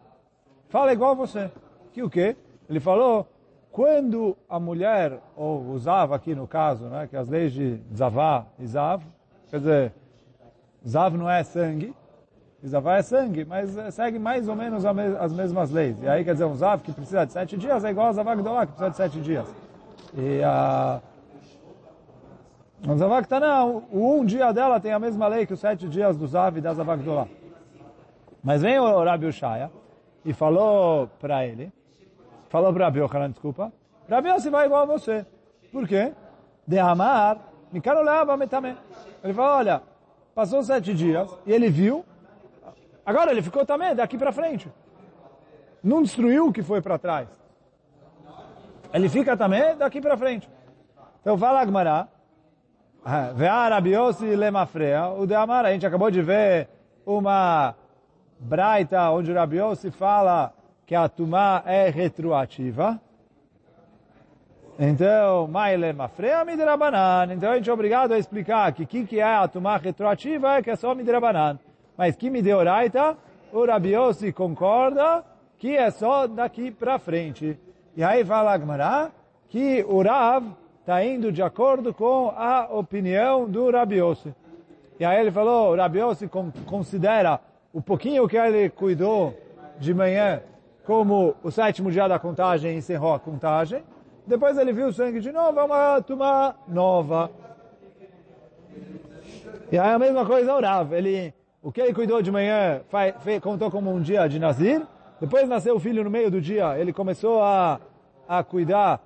fala 0.69 0.93
igual 0.93 1.15
você. 1.15 1.49
Que 1.93 2.03
o 2.03 2.11
quê? 2.11 2.37
Ele 2.69 2.81
falou, 2.81 3.29
quando 3.77 4.35
a 4.49 4.59
mulher, 4.59 5.21
ou 5.37 5.61
usava 5.67 6.17
aqui 6.17 6.35
no 6.35 6.49
caso, 6.49 6.87
né, 6.87 7.07
que 7.07 7.15
as 7.15 7.29
leis 7.29 7.53
de 7.53 7.79
Zavá 7.95 8.47
e 8.59 8.67
Zav, 8.67 9.05
quer 9.51 9.59
dizer, 9.59 9.93
Zav 10.89 11.15
não 11.15 11.29
é 11.29 11.45
sangue, 11.45 11.95
Zavá 12.67 12.97
é 12.97 13.03
sangue, 13.03 13.45
mas 13.45 13.77
segue 13.93 14.19
mais 14.19 14.49
ou 14.49 14.57
menos 14.57 14.83
as 14.87 15.31
mesmas 15.31 15.71
leis. 15.71 16.03
E 16.03 16.09
aí 16.09 16.25
quer 16.25 16.33
dizer, 16.33 16.47
um 16.47 16.55
Zav 16.55 16.83
que 16.83 16.91
precisa 16.91 17.27
de 17.27 17.35
sete 17.35 17.59
dias 17.59 17.85
é 17.85 17.91
igual 17.91 18.07
a 18.07 18.13
Zavá 18.13 18.35
Gdolá, 18.35 18.65
que 18.65 18.73
precisa 18.73 18.91
de 18.91 18.97
sete 18.97 19.21
dias. 19.21 19.55
E 20.15 20.43
a... 20.43 21.03
O 22.89 22.97
Zavá 22.97 23.21
Ktaná, 23.21 23.63
o 23.67 23.85
um 23.93 24.25
dia 24.25 24.53
dela 24.53 24.81
tem 24.81 24.93
a 24.93 24.99
mesma 24.99 25.29
lei 25.29 25.45
que 25.45 25.53
os 25.53 25.61
sete 25.61 25.87
dias 25.87 26.17
do 26.17 26.27
Zav 26.27 26.57
e 26.57 26.63
da 26.63 26.73
Zavá 26.73 26.97
Gdolá. 26.97 27.29
Mas 28.43 28.63
vem 28.63 28.79
o 28.79 29.05
Rabi 29.05 29.27
Ushaya 29.27 29.71
e 30.25 30.33
falou 30.33 31.11
para 31.21 31.47
ele, 31.47 31.71
falou 32.49 32.73
para 32.73 32.85
Rabi 32.87 33.01
Yochanan, 33.01 33.31
desculpa, 33.31 33.73
Rabi 34.09 34.29
Yossi 34.29 34.51
vai 34.51 34.67
igual 34.67 34.83
a 34.83 34.87
você. 34.87 35.27
Por 35.73 35.87
quê? 35.87 36.13
De 36.67 36.79
amar, 36.79 37.39
Mikaro 37.73 38.03
Leaba 38.03 38.37
Metame. 38.37 38.77
Ele 39.23 39.35
falou, 39.35 39.59
olha, 39.59 39.83
passou 40.35 40.63
sete 40.63 40.95
dias 40.95 41.29
e 41.45 41.53
ele 41.53 41.69
viu, 41.69 42.05
agora 43.05 43.31
ele 43.31 43.43
ficou 43.43 43.65
também 43.67 43.95
daqui 43.95 44.17
para 44.17 44.33
frente. 44.33 44.71
Não 45.83 46.03
destruiu 46.03 46.49
o 46.49 46.53
que 46.53 46.63
foi 46.63 46.81
para 46.81 46.99
trás. 46.99 47.29
Ele 48.93 49.09
fica 49.09 49.37
também 49.37 49.77
daqui 49.77 50.01
para 50.01 50.17
frente. 50.17 50.49
Então 51.21 51.37
fala 51.37 51.61
Agmará, 51.61 52.09
Ve'a 53.35 53.69
Rabi 53.69 53.95
Yossi 53.95 54.25
Lemafrea, 54.25 55.09
o 55.09 55.27
de 55.27 55.35
Amar, 55.35 55.65
a 55.65 55.73
gente 55.73 55.87
acabou 55.87 56.11
de 56.11 56.23
ver 56.23 56.69
uma 57.05 57.75
Braita, 58.39 59.11
onde 59.11 59.33
Rabi 59.33 59.59
Yossi 59.59 59.91
fala 59.91 60.53
que 60.87 60.95
a 60.95 61.09
Tumá 61.09 61.63
é 61.67 61.91
retroativa. 61.91 63.01
Então, 64.79 65.49
Maile 65.49 65.93
Mafreia 65.93 66.45
Midrabanan. 66.45 67.33
Então 67.33 67.51
a 67.51 67.57
gente 67.57 67.69
é 67.69 67.73
obrigado 67.73 68.13
a 68.13 68.19
explicar 68.19 68.73
que 68.73 68.85
o 68.85 68.87
que, 68.87 69.05
que 69.05 69.19
é 69.19 69.25
a 69.25 69.49
Tumá 69.49 69.77
retroativa 69.79 70.57
é 70.57 70.63
que 70.63 70.71
é 70.71 70.77
só 70.77 70.95
Midrabanan. 70.95 71.59
Mas 71.97 72.15
que 72.15 72.31
Mideoraita, 72.31 73.17
o 73.53 73.65
Rabi 73.65 73.95
Yossi 73.95 74.33
concorda 74.33 75.25
que 75.59 75.77
é 75.77 75.91
só 75.91 76.27
daqui 76.27 76.71
para 76.71 76.99
frente. 76.99 77.59
E 77.97 78.05
aí 78.05 78.25
fala 78.25 78.53
Agmará 78.53 79.11
que 79.49 79.85
o 79.89 80.03
Rav 80.03 80.45
está 80.81 81.03
indo 81.05 81.33
de 81.33 81.43
acordo 81.43 81.93
com 81.95 82.29
a 82.37 82.69
opinião 82.71 83.49
do 83.49 83.71
Rabi 83.71 83.97
Yossi. 83.97 84.35
E 85.01 85.05
aí 85.05 85.21
ele 85.21 85.31
falou, 85.31 85.73
o 85.73 85.77
Rabi 85.77 85.99
Yossi 85.99 86.29
considera 86.67 87.41
o 87.73 87.81
pouquinho 87.81 88.29
que 88.29 88.37
ele 88.37 88.69
cuidou 88.69 89.35
de 89.79 89.93
manhã 89.95 90.43
como 90.87 91.35
o 91.43 91.51
sétimo 91.51 91.91
dia 91.91 92.07
da 92.07 92.19
contagem 92.19 92.77
encerrou 92.77 93.13
a 93.13 93.19
contagem. 93.19 93.83
Depois 94.27 94.57
ele 94.57 94.73
viu 94.73 94.87
o 94.87 94.93
sangue 94.93 95.21
de 95.21 95.33
novo, 95.33 95.59
é 95.59 95.65
uma 95.65 96.01
turma 96.01 96.55
nova. 96.69 97.31
E 99.71 99.77
aí 99.77 99.93
a 99.93 99.99
mesma 99.99 100.25
coisa 100.25 100.55
o 100.55 100.61
Rav. 100.61 100.93
Ele, 100.93 101.35
o 101.61 101.73
que 101.73 101.81
ele 101.81 101.93
cuidou 101.93 102.23
de 102.23 102.31
manhã 102.31 102.83
contou 103.43 103.71
como 103.71 103.93
um 103.93 104.01
dia 104.01 104.29
de 104.29 104.39
Nazir. 104.39 104.87
Depois 105.21 105.49
nasceu 105.49 105.75
o 105.75 105.81
filho 105.81 106.05
no 106.05 106.11
meio 106.11 106.31
do 106.31 106.41
dia. 106.41 106.79
Ele 106.79 106.93
começou 106.93 107.43
a, 107.43 107.81
a 108.29 108.45
cuidar 108.45 109.01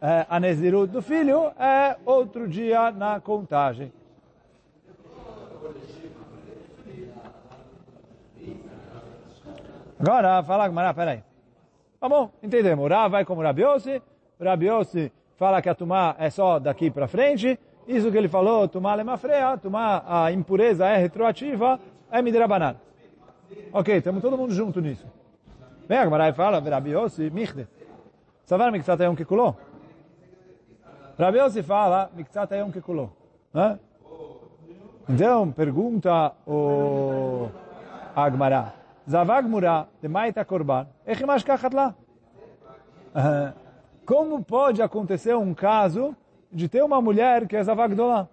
é, 0.00 0.24
a 0.28 0.40
Nezirut 0.40 0.90
do 0.90 1.02
filho. 1.02 1.52
É 1.58 1.96
outro 2.06 2.48
dia 2.48 2.90
na 2.90 3.20
contagem. 3.20 3.92
Agora, 10.06 10.40
fala 10.44 10.68
Gmará, 10.68 10.94
peraí. 10.94 11.20
Tá 11.98 12.08
bom, 12.08 12.30
entendemos. 12.40 12.84
O 12.84 12.88
Rav 12.88 13.10
vai 13.10 13.24
como 13.24 13.42
Rabi 13.42 13.62
Yossi. 13.62 14.00
O 14.38 14.44
Rabi 14.44 14.66
Yossi 14.66 15.12
fala 15.36 15.60
que 15.60 15.68
a 15.68 15.74
Tumá 15.74 16.14
é 16.16 16.30
só 16.30 16.60
daqui 16.60 16.92
para 16.92 17.08
frente. 17.08 17.58
Isso 17.88 18.12
que 18.12 18.16
ele 18.16 18.28
falou, 18.28 18.68
Tumá 18.68 18.94
lemafreia, 18.94 19.58
Tumá, 19.58 20.04
a 20.06 20.30
impureza 20.30 20.86
é 20.86 20.96
retroativa, 20.96 21.80
é 22.08 22.22
midrabanan. 22.22 22.76
Ok, 23.72 23.96
estamos 23.96 24.22
todo 24.22 24.36
mundo 24.36 24.54
junto 24.54 24.80
nisso. 24.80 25.06
Vem 25.88 25.98
a 25.98 26.06
Gmará 26.06 26.28
e 26.28 26.32
fala, 26.32 26.60
Rabi 26.60 26.90
Yossi, 26.90 27.28
michde. 27.28 27.66
Savar 28.44 28.70
mikzat 28.70 29.00
ayom 29.00 29.16
kekuló. 29.16 29.56
Rabi 31.18 31.38
Yossi 31.38 31.64
fala, 31.64 32.10
mikzat 32.14 32.52
ayom 32.52 32.70
kekuló. 32.70 33.10
Então, 35.08 35.50
pergunta 35.50 36.32
o 36.46 37.48
Agmará. 38.14 38.85
Zavag 39.08 39.46
de 40.02 40.08
Maita 40.08 40.44
Korban, 40.44 40.86
Echimash 41.06 41.44
Kachatla. 41.44 41.94
Como 44.04 44.44
pode 44.44 44.82
acontecer 44.82 45.34
um 45.36 45.54
caso 45.54 46.14
de 46.52 46.68
ter 46.68 46.82
uma 46.82 47.00
mulher 47.00 47.46
que 47.46 47.56
é 47.56 47.62
Zavag 47.62 47.94
Dolá? 47.94 48.28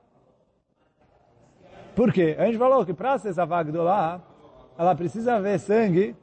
Por 1.95 2.11
quê? 2.11 2.35
A 2.39 2.45
gente 2.45 2.57
falou 2.57 2.85
que 2.85 2.93
para 2.93 3.17
ser 3.19 3.31
Zavag 3.33 3.71
Dolá, 3.71 4.19
ela 4.77 4.95
precisa 4.95 5.39
ver 5.39 5.59
sangue 5.59 6.15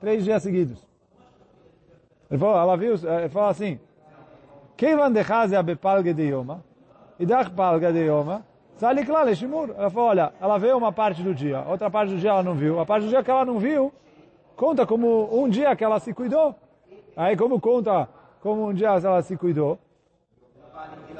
três 0.00 0.24
dias 0.24 0.42
seguidos. 0.42 0.86
Ele 2.30 2.38
falou, 2.38 2.56
ela 2.56 2.76
viu, 2.76 2.94
ele 2.94 3.28
falou 3.28 3.48
assim, 3.48 3.78
Kevan 4.76 5.12
de 5.12 6.22
Yoma, 6.22 6.64
Idach 7.18 7.50
palga 7.50 7.92
de 7.92 8.00
Yoma. 8.00 8.44
Ela 8.80 9.90
falou, 9.90 10.08
olha, 10.08 10.32
ela 10.40 10.58
veio 10.58 10.76
uma 10.76 10.92
parte 10.92 11.22
do 11.22 11.34
dia, 11.34 11.64
outra 11.66 11.88
parte 11.88 12.12
do 12.12 12.18
dia 12.18 12.30
ela 12.30 12.42
não 12.42 12.54
viu. 12.54 12.80
A 12.80 12.86
parte 12.86 13.04
do 13.04 13.08
dia 13.08 13.22
que 13.22 13.30
ela 13.30 13.44
não 13.44 13.58
viu, 13.58 13.92
conta 14.56 14.84
como 14.86 15.28
um 15.32 15.48
dia 15.48 15.74
que 15.76 15.84
ela 15.84 15.98
se 16.00 16.12
cuidou. 16.12 16.54
Aí 17.16 17.36
como 17.36 17.60
conta 17.60 18.08
como 18.40 18.68
um 18.68 18.74
dia 18.74 18.88
ela 18.88 19.22
se 19.22 19.36
cuidou. 19.36 19.78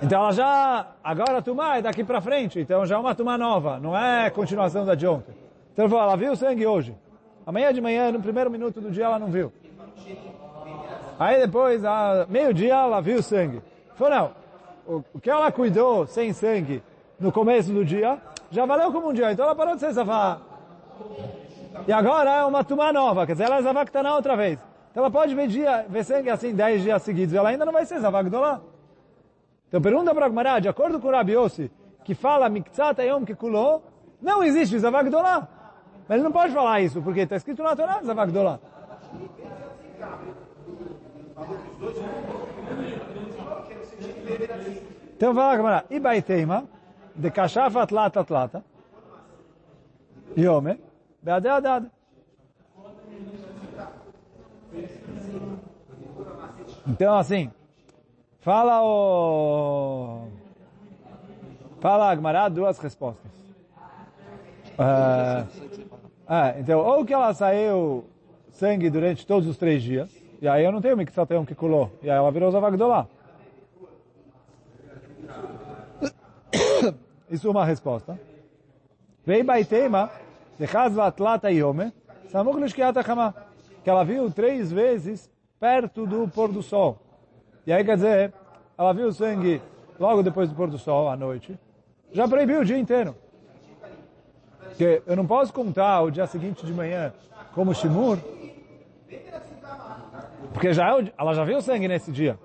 Então 0.03 0.21
ela 0.21 0.33
já, 0.33 0.89
agora 1.03 1.39
a 1.39 1.43
Tumá 1.43 1.77
é 1.79 1.83
daqui 1.83 2.03
para 2.03 2.21
frente, 2.21 2.61
então 2.61 2.85
já 2.85 2.97
é 2.97 2.99
uma 2.99 3.15
Tumá 3.15 3.39
nova, 3.39 3.79
não 3.79 3.97
é 3.97 4.29
continuação 4.31 4.85
da 4.85 4.95
de 4.95 5.07
ontem. 5.07 5.35
Então 5.73 5.85
ele 5.85 5.91
falou, 5.91 6.09
ela 6.09 6.17
viu 6.17 6.35
sangue 6.35 6.67
hoje. 6.67 6.95
Amanhã 7.47 7.73
de 7.73 7.81
manhã, 7.81 8.11
no 8.11 8.21
primeiro 8.21 8.51
minuto 8.51 8.81
do 8.81 8.91
dia, 8.91 9.05
ela 9.05 9.19
não 9.19 9.29
viu. 9.29 9.53
Aí 11.19 11.41
depois, 11.41 11.83
meio-dia, 12.29 12.75
ela 12.75 13.01
viu 13.01 13.23
sangue. 13.23 13.63
Falou, 13.95 14.33
não, 14.87 15.03
o 15.13 15.21
que 15.21 15.31
ela 15.31 15.53
cuidou 15.53 16.07
sem 16.07 16.33
sangue 16.33 16.83
no 17.19 17.33
começo 17.33 17.73
do 17.73 17.85
dia, 17.85 18.19
já 18.51 18.67
valeu 18.67 18.93
como 18.93 19.11
um 19.11 19.13
dia. 19.13 19.33
Então 19.33 19.45
ela 19.45 19.55
parou 19.55 19.75
de 19.75 19.81
ser 19.81 19.93
Zavá. 19.93 20.39
E 21.87 21.93
agora 21.93 22.31
é 22.31 22.45
uma 22.45 22.63
Tumá 22.63 22.93
nova, 22.93 23.27
quer 23.27 23.33
dizer, 23.33 23.45
ela 23.45 23.59
é 23.59 23.63
Zavá 23.63 23.83
está 23.83 24.03
na 24.03 24.15
outra 24.15 24.37
vez. 24.37 24.59
Então 24.91 25.03
ela 25.03 25.11
pode 25.11 25.35
ver, 25.35 25.49
dia, 25.49 25.85
ver 25.89 26.05
sangue 26.05 26.31
assim 26.31 26.55
10 26.55 26.83
dias 26.83 27.03
seguidos, 27.03 27.35
ela 27.35 27.49
ainda 27.49 27.65
não 27.65 27.73
vai 27.73 27.85
ser 27.85 27.99
Zavagdolá. 27.99 28.61
Então 29.67 29.83
pergunta 29.83 30.15
para 30.15 30.27
Agmará, 30.27 30.61
de 30.61 30.69
acordo 30.69 31.01
com 31.01 31.09
o 31.09 31.11
Rabi 31.11 31.33
Yossi, 31.33 31.69
que 32.05 32.15
fala 32.15 32.49
Miktzat 32.49 33.01
Ayom 33.01 33.25
Kekuló, 33.25 33.81
não 34.23 34.45
existe 34.45 34.79
Zavagdolá. 34.79 35.49
Mas 36.07 36.17
ele 36.17 36.23
não 36.23 36.31
pode 36.31 36.53
falar 36.53 36.81
isso, 36.81 37.03
porque 37.03 37.21
está 37.21 37.35
escrito 37.35 37.63
na 37.63 37.75
Torá 37.75 38.01
Zavagdolá. 38.05 38.61
Então 45.17 45.35
fala 45.35 45.53
Agmará, 45.55 45.85
Ibaiteima, 45.91 46.69
de 47.15 47.31
Kashaf 47.31 47.77
Atlata 47.79 48.21
Atlata, 48.21 48.65
Yome, 50.37 50.79
Beade 51.23 51.49
Adad. 51.49 51.91
Então, 56.87 57.17
assim, 57.17 57.51
fala 58.41 58.83
o... 58.83 60.29
Fala 61.81 62.11
Agmará 62.11 62.49
duas 62.49 62.79
respostas. 62.79 63.31
Ah, 66.27 66.55
então, 66.59 66.81
ou 66.81 67.05
que 67.05 67.13
ela 67.13 67.33
saiu 67.33 68.05
sangue 68.51 68.91
durante 68.91 69.27
todos 69.27 69.49
os 69.49 69.57
três 69.57 69.83
dias, 69.83 70.11
e 70.41 70.49
aí 70.49 70.65
eu 70.65 70.73
não 70.73 70.81
tenho 70.81 70.97
Miksatayom 70.97 71.45
que 71.45 71.55
colou, 71.55 71.91
e 72.03 72.11
aí 72.11 72.17
ela 72.17 72.31
virou 72.31 72.51
Zavagdolá. 72.51 73.07
Isso 77.31 77.49
é 77.49 77.51
uma 77.51 77.65
resposta. 77.65 78.19
Vei 79.25 79.43
de 80.59 80.69
Samuk 82.29 82.61
Lishkiat 82.61 82.99
Achama, 82.99 83.35
que 83.83 83.91
ela 83.91 84.05
viu 84.05 84.31
três 84.31 84.71
vezes 84.73 85.31
perto 85.59 86.07
do 86.07 86.29
pôr 86.29 86.53
do 86.53 86.63
sol. 86.63 86.99
E 87.67 87.73
aí 87.73 87.85
quer 87.85 87.97
dizer, 87.97 88.33
ela 88.77 88.93
viu 88.93 89.09
o 89.09 89.13
sangue 89.13 89.63
logo 89.99 90.23
depois 90.23 90.49
do 90.49 90.55
pôr 90.55 90.69
do 90.69 90.79
sol, 90.79 91.09
à 91.09 91.17
noite, 91.17 91.59
já 92.13 92.29
proibiu 92.29 92.61
o 92.61 92.65
dia 92.65 92.79
inteiro. 92.79 93.15
Porque 94.61 95.03
eu 95.07 95.17
não 95.17 95.27
posso 95.27 95.53
contar 95.53 96.03
o 96.03 96.11
dia 96.11 96.27
seguinte 96.27 96.67
de 96.67 96.73
manhã 96.73 97.13
como 97.55 97.75
Shimur, 97.75 98.19
porque 100.53 100.73
já 100.73 100.89
ela 101.17 101.35
já 101.35 101.45
viu 101.45 101.61
sangue 101.61 101.89
nesse 101.89 102.11
dia. 102.11 102.39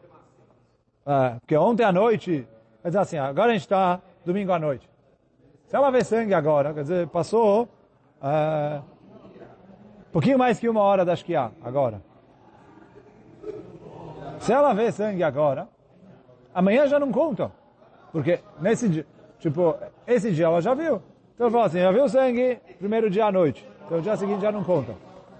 É, 1.06 1.40
porque 1.40 1.58
ontem 1.58 1.84
à 1.84 1.92
noite, 1.92 2.48
quer 2.82 2.90
dizer 2.90 3.00
assim, 3.00 3.18
agora 3.18 3.50
a 3.50 3.54
gente 3.54 3.62
está 3.62 4.00
domingo 4.26 4.52
à 4.52 4.60
noite. 4.60 4.90
Se 5.68 5.76
ela 5.76 5.92
vê 5.92 6.04
sangue 6.04 6.34
agora, 6.34 6.74
quer 6.74 6.82
dizer, 6.82 7.08
passou 7.08 7.64
uh, 8.22 8.84
pouquinho 10.12 10.38
mais 10.38 10.60
que 10.60 10.68
uma 10.68 10.82
hora 10.82 11.06
da 11.06 11.16
Shkia, 11.16 11.52
agora. 11.62 12.02
Se 14.40 14.52
ela 14.52 14.74
vê 14.74 14.92
sangue 14.92 15.22
agora, 15.24 15.68
amanhã 16.54 16.88
já 16.88 17.00
não 17.00 17.12
conta. 17.12 17.52
Porque 18.12 18.40
nesse 18.60 18.90
dia, 18.90 19.06
tipo, 19.38 19.76
esse 20.08 20.32
dia 20.32 20.46
ela 20.46 20.62
já 20.62 20.74
viu. 20.74 21.02
Então 21.36 21.48
ela 21.48 21.52
fala 21.52 21.66
assim, 21.66 21.80
já 21.80 21.92
viu 21.92 22.10
sangue 22.10 22.60
primeiro 22.80 23.10
dia 23.10 23.26
à 23.26 23.32
noite. 23.32 23.68
Então 23.86 24.02
dia 24.02 24.16
seguinte 24.18 24.42
já 24.42 24.52
não 24.52 24.64
conta. 24.64 24.96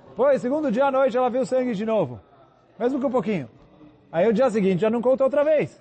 Depois, 0.10 0.42
segundo 0.42 0.72
dia 0.72 0.86
à 0.86 0.92
noite, 0.92 1.16
ela 1.16 1.30
viu 1.30 1.46
sangue 1.46 1.74
de 1.74 1.86
novo. 1.86 2.20
Mesmo 2.78 3.00
que 3.00 3.06
um 3.06 3.12
pouquinho. 3.12 3.50
Aí 4.12 4.28
o 4.28 4.34
dia 4.34 4.50
seguinte 4.50 4.82
já 4.82 4.90
não 4.90 5.02
conta 5.02 5.24
outra 5.24 5.44
vez. 5.44 5.80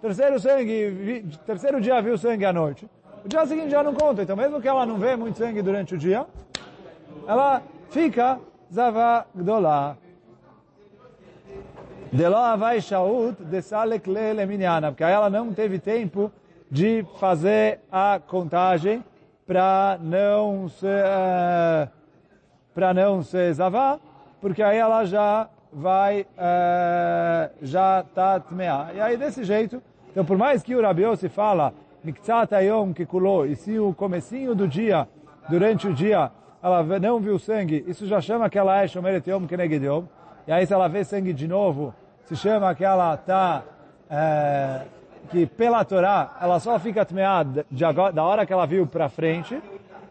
Terceiro 0.00 0.40
sangue, 0.40 1.26
terceiro 1.44 1.80
dia 1.80 2.00
viu 2.00 2.16
sangue 2.16 2.44
à 2.44 2.52
noite. 2.52 2.88
O 3.24 3.28
dia 3.28 3.44
seguinte 3.44 3.70
já 3.70 3.82
não 3.82 3.94
conta. 3.94 4.22
Então 4.22 4.36
mesmo 4.36 4.60
que 4.60 4.68
ela 4.68 4.86
não 4.86 4.96
vê 4.96 5.14
muito 5.14 5.36
sangue 5.36 5.60
durante 5.60 5.94
o 5.94 5.98
dia, 5.98 6.26
ela 7.26 7.62
fica 7.90 8.38
Zava 8.72 9.26
Gdolá. 9.34 9.96
Delo 12.12 12.36
Avai 12.36 12.80
Shaut 12.80 13.42
Desalek 13.44 14.08
Leminiana. 14.08 14.90
Porque 14.90 15.04
aí 15.04 15.12
ela 15.12 15.28
não 15.28 15.52
teve 15.52 15.78
tempo 15.78 16.32
de 16.70 17.04
fazer 17.18 17.80
a 17.90 18.20
contagem 18.26 19.04
para 19.46 19.98
não 20.00 20.68
ser 20.68 21.04
uh, 21.04 21.90
para 22.72 22.94
não 22.94 23.22
ser 23.22 23.52
Zavá, 23.52 23.98
porque 24.40 24.62
aí 24.62 24.78
ela 24.78 25.04
já 25.04 25.48
vai 25.72 26.22
uh, 26.22 27.50
já 27.60 28.04
tá 28.14 28.38
tmeá. 28.40 28.90
E 28.94 29.00
aí 29.00 29.16
desse 29.16 29.44
jeito 29.44 29.82
então, 30.10 30.24
por 30.24 30.36
mais 30.36 30.62
que 30.62 30.74
o 30.74 30.82
Rabi 30.82 31.02
Yossi 31.02 31.28
fala, 31.28 31.72
Miktzat 32.02 32.54
Ayom 32.54 32.92
e 33.48 33.54
se 33.54 33.78
o 33.78 33.94
comecinho 33.94 34.54
do 34.54 34.66
dia, 34.66 35.06
durante 35.48 35.86
o 35.86 35.94
dia, 35.94 36.30
ela 36.62 36.82
não 36.98 37.20
viu 37.20 37.38
sangue, 37.38 37.84
isso 37.86 38.06
já 38.06 38.20
chama 38.20 38.50
que 38.50 38.58
ela 38.58 38.82
é 38.82 38.86
Shomeret 38.88 39.28
Yom. 39.28 39.46
E 40.46 40.52
aí 40.52 40.66
se 40.66 40.72
ela 40.72 40.88
vê 40.88 41.04
sangue 41.04 41.32
de 41.32 41.46
novo, 41.46 41.94
se 42.24 42.34
chama 42.34 42.74
que 42.74 42.84
ela 42.84 43.14
está, 43.14 43.62
é, 44.10 44.82
que 45.30 45.46
pela 45.46 45.84
Torá, 45.84 46.36
ela 46.40 46.58
só 46.58 46.78
fica 46.78 47.04
tmeada 47.04 47.64
da 48.14 48.24
hora 48.24 48.44
que 48.44 48.52
ela 48.52 48.66
viu 48.66 48.86
para 48.86 49.08
frente. 49.08 49.60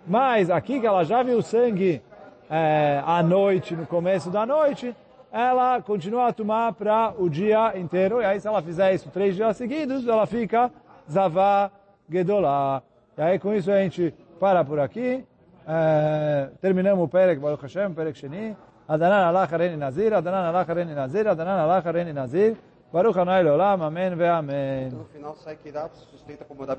Mas 0.07 0.49
aqui 0.49 0.79
que 0.79 0.87
ela 0.87 1.03
já 1.03 1.21
viu 1.21 1.41
sangue 1.41 2.01
é, 2.49 3.01
à 3.05 3.21
noite, 3.21 3.75
no 3.75 3.85
começo 3.85 4.29
da 4.29 4.45
noite, 4.45 4.95
ela 5.31 5.81
continua 5.81 6.27
a 6.27 6.33
tomar 6.33 6.73
para 6.73 7.13
o 7.17 7.29
dia 7.29 7.77
inteiro. 7.77 8.21
E 8.21 8.25
aí, 8.25 8.39
se 8.39 8.47
ela 8.47 8.61
fizer 8.61 8.93
isso 8.93 9.09
três 9.09 9.35
dias 9.35 9.55
seguidos, 9.57 10.07
ela 10.07 10.25
fica 10.25 10.71
Zavá 11.09 11.71
Gedolá. 12.09 12.81
E 13.17 13.21
aí, 13.21 13.39
com 13.39 13.53
isso, 13.53 13.71
a 13.71 13.81
gente 13.81 14.13
para 14.39 14.63
por 14.63 14.79
aqui. 14.79 15.25
É, 15.67 16.49
terminamos 16.61 17.03
o 17.03 17.07
Perek 17.07 17.39
Baruch 17.39 17.61
Hashem, 17.61 17.93
Perek 17.93 18.17
Sheni. 18.17 18.55
Adanan 18.87 19.27
Allah 19.27 19.47
Hareni 19.47 19.77
Nazir, 19.77 20.11
Adanan 20.13 20.47
Allah 20.47 20.65
Hareni 20.67 20.95
Nazir, 20.95 21.27
Adanan 21.27 21.59
Allah 21.59 21.83
Hareni 21.85 22.11
Nazir. 22.11 22.57
Baruch 22.91 23.15
Hanai 23.19 23.43
Leolam, 23.43 23.83
Amém 23.83 24.15
ve 24.15 24.27
Amém. 24.27 24.87
Então, 24.87 24.99
no 24.99 25.05
final 25.05 25.35
sai 25.35 25.55
que 25.55 25.71
dá, 25.71 25.87
sustenta 25.89 26.43
como 26.43 26.65
da 26.65 26.75